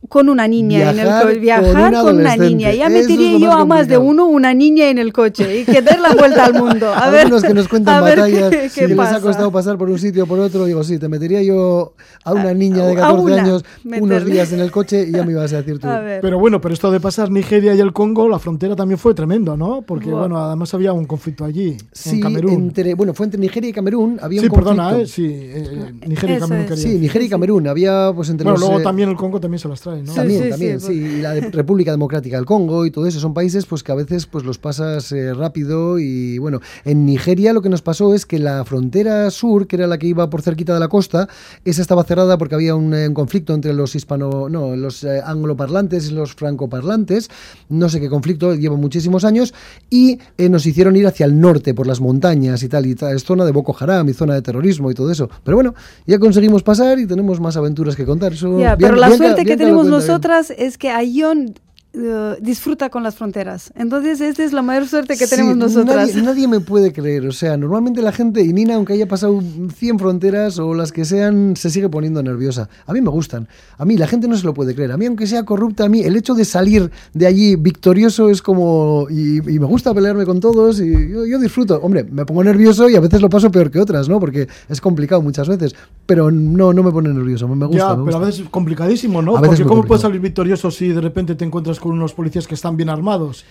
[0.09, 2.71] con una niña en el Viajar coche, con viajar un con una niña.
[2.73, 5.99] Ya metería yo a más de uno una niña en el coche y que dar
[5.99, 6.91] la vuelta al mundo.
[6.93, 9.17] A ver, Algunos que nos cuentan a ver batallas qué, qué que les pasa.
[9.17, 11.93] ha costado pasar por un sitio o por otro, digo, sí, te metería yo
[12.25, 15.23] a una niña de a 14 una, años unos días en el coche y ya
[15.23, 15.87] me ibas a decir tú.
[15.87, 16.01] A.
[16.21, 19.55] Pero bueno, pero esto de pasar Nigeria y el Congo, la frontera también fue tremendo,
[19.55, 19.83] ¿no?
[19.83, 20.21] Porque, Buah.
[20.21, 22.53] bueno, además había un conflicto allí, Sí, en Camerún.
[22.53, 25.03] entre, bueno, fue entre Nigeria y Camerún, había sí, un perdona, conflicto.
[25.03, 25.07] ¿eh?
[25.13, 26.97] Sí, eh, Nigeria y Camerún Sí.
[26.97, 28.61] Nigeria y Camerún, había pues entre Bueno, los...
[28.67, 30.13] luego eh, también el Congo también se las trae, ¿no?
[30.13, 30.93] También, sí, también, sí, sí.
[30.93, 33.95] Y la de República Democrática del Congo y todo eso son países pues que a
[33.95, 38.25] veces pues los pasas eh, rápido y bueno, en Nigeria lo que nos pasó es
[38.25, 41.27] que la frontera sur, que era la que iba por cerquita de la costa,
[41.65, 45.21] esa estaba cerrada porque había un, eh, un conflicto entre los hispano, no, los eh,
[45.23, 47.29] angloparlantes y los francoparlantes,
[47.69, 49.53] no sé qué conflicto, lleva muchísimos años
[49.89, 53.23] y nos hicieron ir hacia el norte por las montañas y tal y tal, es
[53.23, 55.29] zona de Boko Haram y zona de terrorismo y todo eso.
[55.43, 55.75] Pero bueno,
[56.05, 58.33] ya conseguimos pasar y tenemos más aventuras que contar.
[58.33, 59.91] Eso, pero la suerte que Bianca bien.
[59.91, 61.55] nosotras es que Ayón
[61.93, 63.73] eh, disfruta con las fronteras.
[63.75, 66.07] Entonces, esta es la mayor suerte que Sí, tenemos nosotras.
[66.07, 67.27] Nadie, nadie me puede creer.
[67.27, 69.41] O sea, normalmente la gente, y Nina, aunque haya pasado
[69.75, 72.69] 100 fronteras o las que sean, se sigue poniendo nerviosa.
[72.85, 73.47] A mí me gustan.
[73.77, 74.93] A mí la gente no se lo puede creer.
[74.93, 78.41] A mí, aunque sea corrupta, a mí el hecho de salir de allí victorioso es
[78.41, 79.07] como.
[79.09, 81.79] Y, y me gusta pelearme con todos y yo, yo disfruto.
[81.83, 84.17] Hombre, me pongo nervioso y a veces lo paso peor que otras, ¿no?
[84.19, 85.75] Porque es complicado muchas veces.
[86.05, 87.49] Pero no, no me pone nervioso.
[87.49, 87.89] Me gusta.
[87.89, 89.35] ya, me pero a veces es complicadísimo, ¿no?
[89.35, 89.87] A veces Porque ¿cómo complicado.
[89.87, 93.43] puedes salir victorioso si de repente te encuentras con unos policías que están bien armados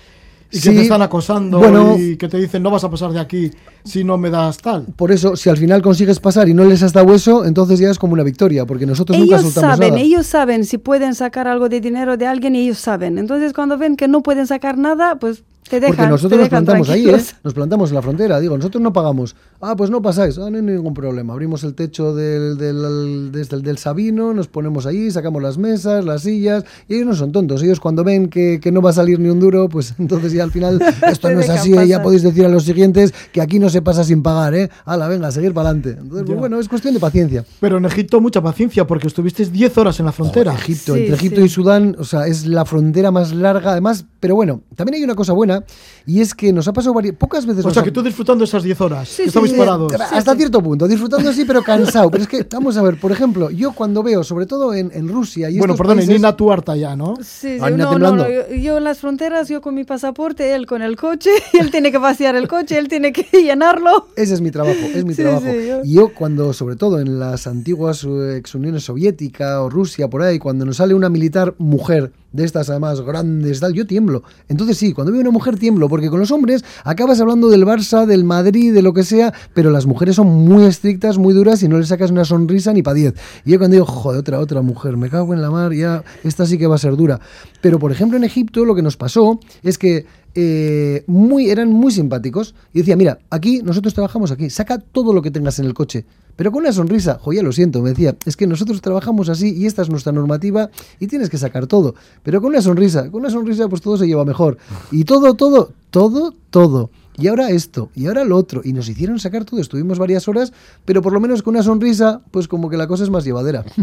[0.53, 1.97] y Sí, que te están acosando bueno.
[1.97, 3.51] y que te dicen no vas a pasar de aquí
[3.85, 4.87] si no me das tal?
[4.97, 7.89] Por eso, si al final consigues pasar y no les has dado eso, entonces ya
[7.91, 10.01] es como una victoria, porque nosotros nunca Ellos soltamos saben, nada.
[10.03, 13.17] ellos saben si pueden sacar algo de dinero de alguien y ellos saben.
[13.19, 15.97] Entonces, cuando ven que no pueden sacar nada, pues te dejan.
[15.97, 17.23] Porque nosotros te nos plantamos ahí, ¿eh?
[17.45, 18.41] Nos plantamos en la frontera.
[18.41, 19.37] Digo, nosotros no pagamos.
[19.61, 20.37] Ah, pues no pasáis.
[20.39, 21.33] Ah, no hay ningún problema.
[21.33, 26.05] Abrimos el techo del, del, desde el del Sabino, nos ponemos ahí, sacamos las mesas,
[26.05, 26.65] las sillas.
[26.89, 27.63] Y ellos no son tontos.
[27.63, 30.43] Ellos cuando ven que, que no va a salir ni un duro, pues entonces ya
[30.43, 31.73] al final esto no es así.
[31.73, 31.87] ¿eh?
[31.87, 34.69] Ya podéis decir a los siguientes que aquí no se pasa sin pagar, ¿eh?
[34.85, 35.97] Hala, venga, a seguir para adelante.
[36.01, 37.45] Entonces, pues bueno, es cuestión de paciencia.
[37.61, 40.55] Pero en Egipto mucha paciencia porque estuvisteis 10 horas en la frontera.
[40.55, 41.47] Egipto, Sí, entre Egipto sí.
[41.47, 45.15] y Sudán, o sea, es la frontera más larga, además, pero bueno, también hay una
[45.15, 45.60] cosa buena,
[46.07, 48.45] y es que nos ha pasado varias, pocas veces O sea, ha- que tú disfrutando
[48.45, 49.59] esas 10 horas, Sí, que sí, estabais sí.
[49.59, 49.93] parados.
[49.95, 52.11] hasta cierto punto, disfrutando sí, pero cansado.
[52.11, 55.09] Pero es que, vamos a ver, por ejemplo, yo cuando veo, sobre todo en, en
[55.09, 57.17] Rusia y Bueno, perdón, países- Nina, tú harta ya, ¿no?
[57.23, 58.25] Sí, sí, no, no, temblando.
[58.25, 61.31] no, Yo, yo en las fronteras, yo con mi pasaporte, él con el coche,
[61.61, 64.09] él tiene que vaciar el coche, él tiene que llenarlo.
[64.17, 65.47] Ese es mi trabajo, es mi Sí, trabajo.
[65.51, 69.71] sí, yo- Y yo cuando, sobre todo en las antiguas eh, ex Uniones Soviética o
[69.71, 73.87] Rusia, por ahí, cuando nos sale una militar mujer de estas además grandes, tal, yo
[73.87, 74.23] tiemblo.
[74.49, 78.07] Entonces sí, cuando veo una mujer tiemblo, porque con los hombres acabas hablando del Barça,
[78.07, 81.69] del Madrid, de lo que sea, pero las mujeres son muy estrictas, muy duras y
[81.69, 83.15] no le sacas una sonrisa ni para 10.
[83.45, 86.47] Y yo cuando digo, joder, otra, otra mujer, me cago en la mar, ya, esta
[86.47, 87.21] sí que va a ser dura.
[87.61, 91.93] Pero por ejemplo en Egipto lo que nos pasó es que eh, muy, eran muy
[91.93, 95.75] simpáticos y decía, mira, aquí nosotros trabajamos aquí, saca todo lo que tengas en el
[95.75, 96.05] coche,
[96.37, 99.67] pero con una sonrisa, joya, lo siento, me decía, es que nosotros trabajamos así y
[99.67, 103.31] esta es nuestra normativa y tienes que sacar todo, pero con una sonrisa, con una
[103.31, 104.59] sonrisa pues todo se lleva mejor.
[104.93, 106.91] Y todo, todo, todo, todo.
[107.17, 110.53] Y ahora esto, y ahora lo otro, y nos hicieron sacar todo, estuvimos varias horas,
[110.85, 113.65] pero por lo menos con una sonrisa, pues como que la cosa es más llevadera.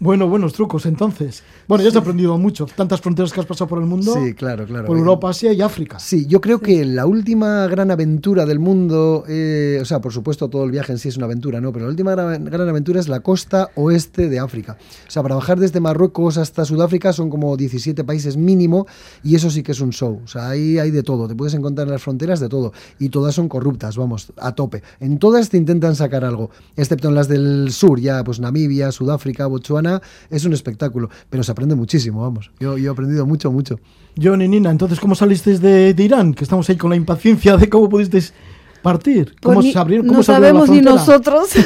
[0.00, 1.42] Bueno, buenos trucos entonces.
[1.68, 2.66] Bueno, ya has aprendido mucho.
[2.66, 4.12] Tantas fronteras que has pasado por el mundo.
[4.12, 4.86] Sí, claro, claro.
[4.86, 5.98] Por Europa, Asia y África.
[5.98, 10.50] Sí, yo creo que la última gran aventura del mundo, eh, o sea, por supuesto
[10.50, 11.72] todo el viaje en sí es una aventura, ¿no?
[11.72, 14.76] Pero la última gran, gran aventura es la costa oeste de África.
[15.06, 18.86] O sea, para bajar desde Marruecos hasta Sudáfrica son como 17 países mínimo
[19.22, 20.20] y eso sí que es un show.
[20.24, 23.10] O sea, ahí hay de todo, te puedes encontrar en las fronteras de todo y
[23.10, 24.82] todas son corruptas, vamos, a tope.
[24.98, 29.46] En todas te intentan sacar algo, excepto en las del sur, ya pues Namibia, Sudáfrica,
[29.46, 29.83] Botswana,
[30.30, 32.50] es un espectáculo, pero se aprende muchísimo, vamos.
[32.60, 33.78] Yo, yo he aprendido mucho, mucho.
[34.20, 36.34] John y Nina, entonces, ¿cómo salisteis de, de Irán?
[36.34, 38.32] Que estamos ahí con la impaciencia de cómo pudisteis
[38.82, 39.34] partir.
[39.42, 40.06] ¿Cómo Pues ni- se abrieron?
[40.06, 41.48] ¿Cómo no se abrió la sabemos ni nosotros.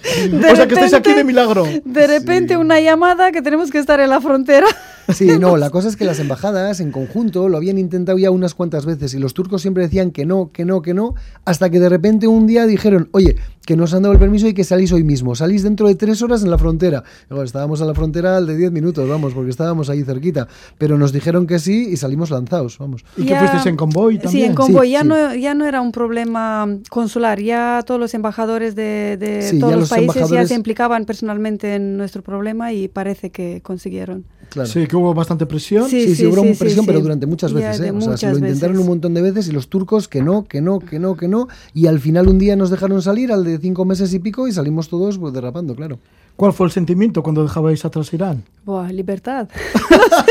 [0.00, 1.64] O sea, que estáis aquí de milagro.
[1.84, 4.66] De repente una llamada que tenemos que estar en la frontera.
[5.14, 8.54] Sí, no, la cosa es que las embajadas en conjunto lo habían intentado ya unas
[8.54, 11.80] cuantas veces y los turcos siempre decían que no, que no, que no, hasta que
[11.80, 13.36] de repente un día dijeron, oye,
[13.66, 16.22] que nos han dado el permiso y que salís hoy mismo, salís dentro de tres
[16.22, 17.04] horas en la frontera.
[17.28, 20.48] Bueno, estábamos a la frontera al de diez minutos, vamos, porque estábamos ahí cerquita,
[20.78, 23.04] pero nos dijeron que sí y salimos lanzados, vamos.
[23.16, 24.44] ¿Y que fuisteis en convoy también?
[24.44, 24.86] Sí, en convoy.
[24.86, 25.08] Sí, ya, sí.
[25.08, 27.40] No, ya no era un problema consular.
[27.40, 31.74] Ya todos los embajadores de, de Sí, todos los los países ya se implicaban personalmente
[31.74, 34.24] en nuestro problema y parece que consiguieron.
[34.50, 34.68] Claro.
[34.68, 35.88] Sí, que hubo bastante presión.
[35.88, 37.02] Sí, Sí, sí, hubo sí, presión, sí, pero sí.
[37.02, 37.90] durante muchas veces, ¿eh?
[37.90, 38.80] O sea, se lo intentaron veces.
[38.80, 41.48] un montón de veces y los turcos que no, que no, que no, que no.
[41.74, 44.52] Y al final un día nos dejaron salir al de cinco meses y pico y
[44.52, 45.98] salimos todos pues, derrapando, claro.
[46.36, 48.44] ¿Cuál fue el sentimiento cuando dejabais atrás Irán?
[48.64, 49.48] Buah, libertad.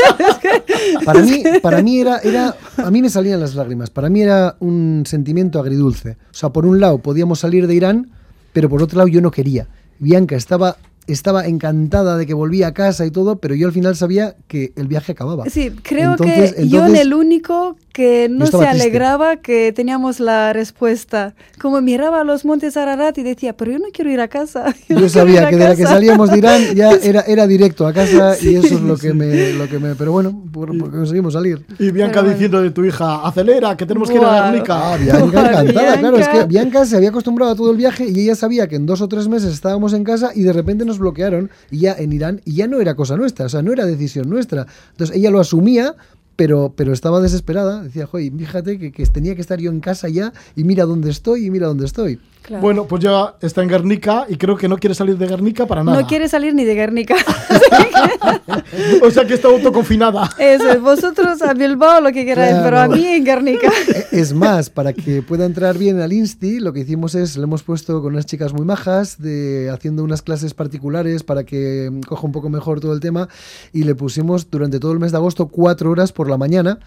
[1.04, 3.90] para mí, para mí era, era, a mí me salían las lágrimas.
[3.90, 6.12] Para mí era un sentimiento agridulce.
[6.30, 8.10] O sea, por un lado podíamos salir de Irán,
[8.52, 9.68] pero por otro lado yo no quería.
[9.98, 10.76] Bianca estaba
[11.08, 14.72] estaba encantada de que volvía a casa y todo, pero yo al final sabía que
[14.76, 15.48] el viaje acababa.
[15.48, 21.34] Sí, creo que yo en el único que no se alegraba que teníamos la respuesta.
[21.60, 24.72] Como miraba a los montes Ararat y decía, pero yo no quiero ir a casa.
[24.88, 28.36] Yo, sabía que de la que salíamos de Irán ya era, era directo a casa
[28.40, 29.96] y eso es lo que me, lo que me...
[29.96, 31.66] Pero bueno, porque conseguimos salir.
[31.80, 34.92] Y Bianca diciendo de tu hija, acelera, que tenemos que ir a Guernica.
[34.92, 36.16] Ah, Bianca encantada, claro.
[36.18, 38.86] Es que Bianca se había acostumbrado a todo el viaje y ella sabía que en
[38.86, 42.12] dos o tres meses estábamos en casa y de repente nos bloquearon y ya en
[42.12, 44.66] Irán y ya no era cosa nuestra, o sea, no era decisión nuestra.
[44.90, 45.94] Entonces ella lo asumía
[46.38, 47.82] pero, pero estaba desesperada.
[47.82, 51.10] Decía, joder, fíjate que, que, tenía que estar yo en casa ya y mira dónde
[51.10, 52.20] estoy y mira dónde estoy.
[52.60, 55.84] Bueno, pues ya está en Guernica y creo que no quiere salir de Guernica para
[55.84, 56.00] nada.
[56.00, 57.16] No quiere salir ni de Guernica.
[59.02, 60.30] o sea que está autoconfinada.
[60.38, 63.70] Eso es, vosotros a Bilbao lo que queráis, pero a mí en Guernica.
[63.88, 67.44] E, es más, para que pueda entrar bien al Insti, lo que hicimos es, le
[67.44, 72.26] hemos puesto con unas chicas muy majas, de, haciendo unas clases particulares para que coja
[72.26, 73.28] un poco mejor todo el tema,
[73.72, 76.78] y le pusimos durante todo el mes de agosto cuatro horas por la mañana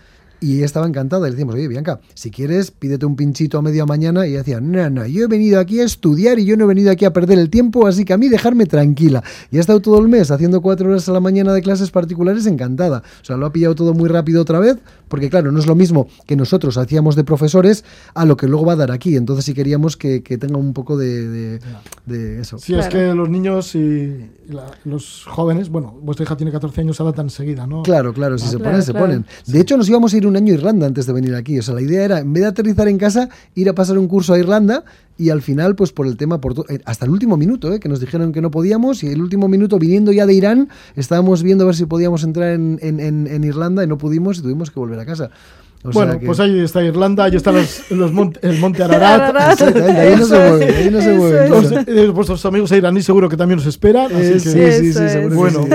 [0.41, 1.27] y ella estaba encantada.
[1.27, 4.25] Le decimos, oye, Bianca, si quieres, pídete un pinchito a media mañana.
[4.25, 6.67] Y ella decía, no, no, yo he venido aquí a estudiar y yo no he
[6.67, 9.23] venido aquí a perder el tiempo, así que a mí dejarme tranquila.
[9.51, 12.47] Y ha estado todo el mes haciendo cuatro horas a la mañana de clases particulares
[12.47, 13.03] encantada.
[13.21, 14.77] O sea, lo ha pillado todo muy rápido otra vez,
[15.07, 17.85] porque claro, no es lo mismo que nosotros hacíamos de profesores
[18.15, 19.15] a lo que luego va a dar aquí.
[19.15, 21.59] Entonces sí queríamos que, tenga un poco de,
[22.41, 22.57] eso.
[22.57, 24.27] Sí, es que los niños y
[24.85, 27.83] los jóvenes, bueno, vuestra hija tiene 14 años, se adaptan enseguida, ¿no?
[27.83, 29.25] Claro, claro, si se ponen, se ponen.
[29.45, 31.59] De hecho, nos íbamos a ir un año a Irlanda antes de venir aquí.
[31.59, 34.07] O sea, la idea era, en vez de aterrizar en casa, ir a pasar un
[34.07, 34.83] curso a Irlanda
[35.21, 37.79] y al final, pues por el tema, por eh, hasta el último minuto, ¿eh?
[37.79, 41.43] que nos dijeron que no podíamos y el último minuto, viniendo ya de Irán, estábamos
[41.43, 44.71] viendo a ver si podíamos entrar en, en, en Irlanda y no pudimos y tuvimos
[44.71, 45.29] que volver a casa
[45.83, 48.11] bueno, pues ahí está Irlanda, ahí está los, los
[48.41, 49.61] el monte Ararat.
[49.61, 51.75] ahí no se mueve, ahí no se.
[51.87, 54.11] Eh, vuestros amigos iraníes seguro que también os esperan.
[54.13, 55.65] Así sí, sí, sí, seguro Bueno,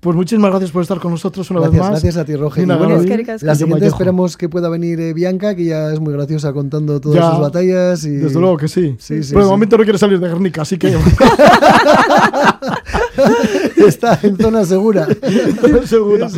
[0.00, 1.90] pues muchísimas gracias por estar con nosotros una vez más.
[1.90, 2.66] Gracias a ti, Roger.
[2.66, 7.30] la siguiente esperamos que pueda venir eh, Bianca, que ya es muy graciosa contando todas
[7.30, 8.04] sus batallas.
[8.04, 8.16] Y...
[8.16, 8.91] Desde luego que sí.
[9.08, 10.88] Pero de momento no quiere salir de Guernica, así que...
[13.86, 15.06] está en zona segura.
[15.84, 16.28] segura.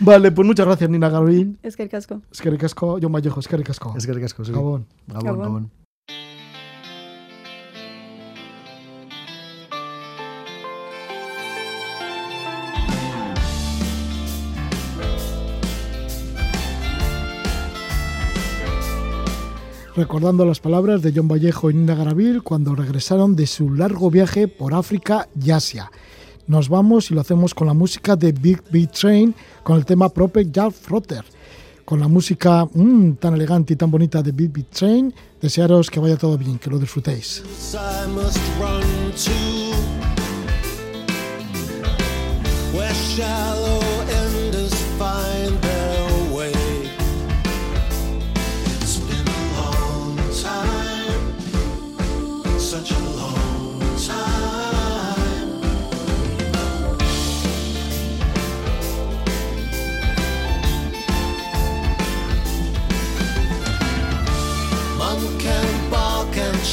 [0.00, 1.58] Vale, pues muchas gracias, Nina Garbín.
[1.62, 2.20] Es que el casco.
[2.32, 3.94] Es que el casco, John Vallejo, es que el casco.
[3.96, 4.52] Es que el casco, sí.
[4.52, 4.86] Gabón.
[5.06, 5.42] Gabón, Gabón.
[5.42, 5.85] Gabón.
[19.96, 24.46] Recordando las palabras de John Vallejo y Nina Garavil cuando regresaron de su largo viaje
[24.46, 25.90] por África y Asia.
[26.46, 30.10] Nos vamos y lo hacemos con la música de Big Beat Train, con el tema
[30.10, 31.24] Proper Jar Frotter.
[31.86, 35.98] Con la música mmm, tan elegante y tan bonita de Big Beat Train, desearos que
[35.98, 37.42] vaya todo bien, que lo disfrutéis.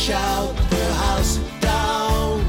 [0.03, 2.43] Shout the house down.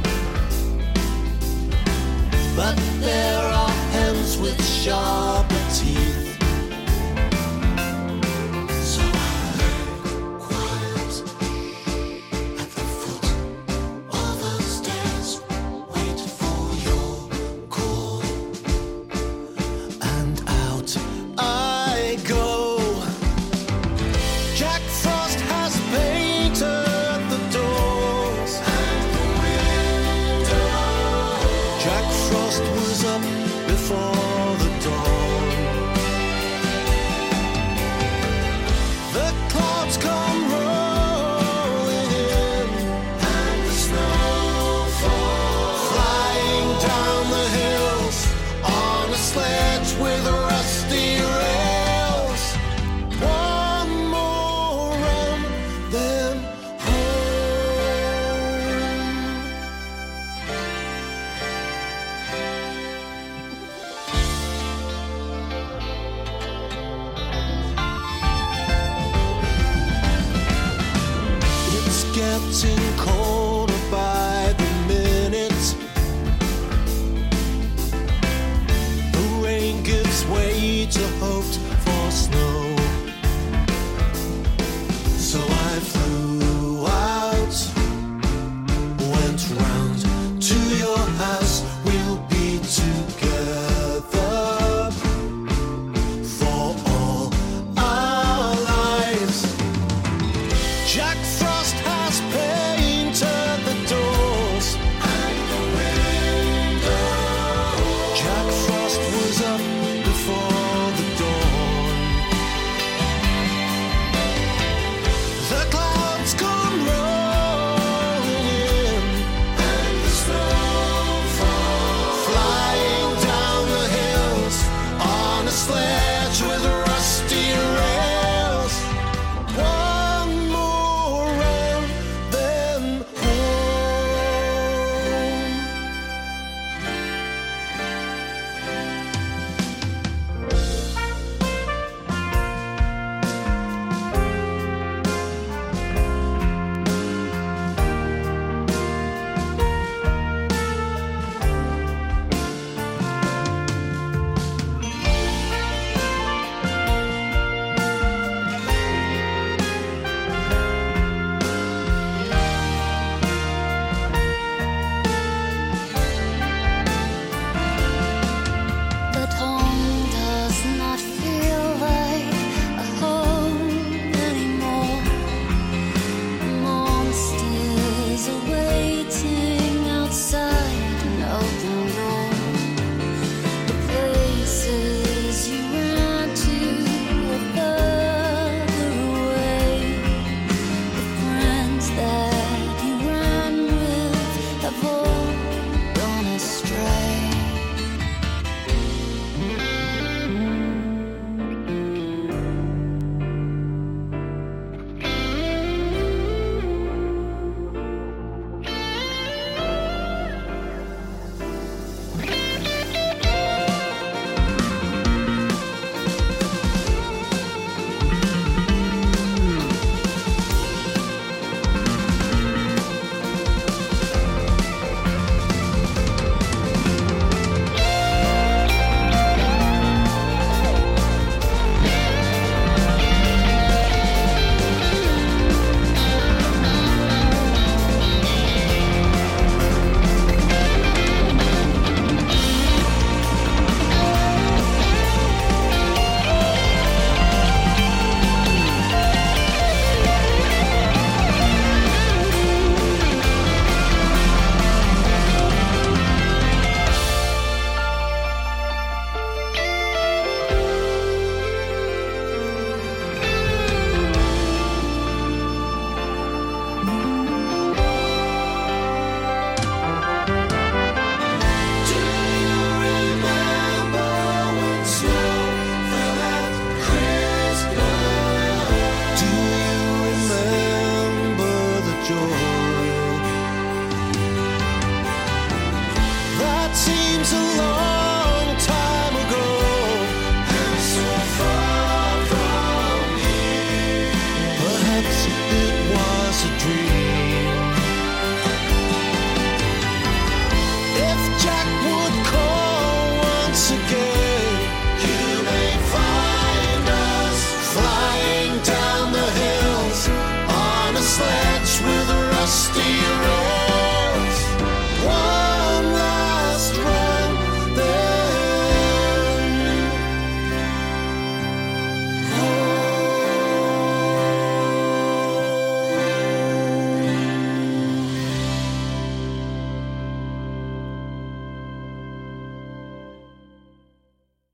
[2.57, 5.64] But there are hens with sharper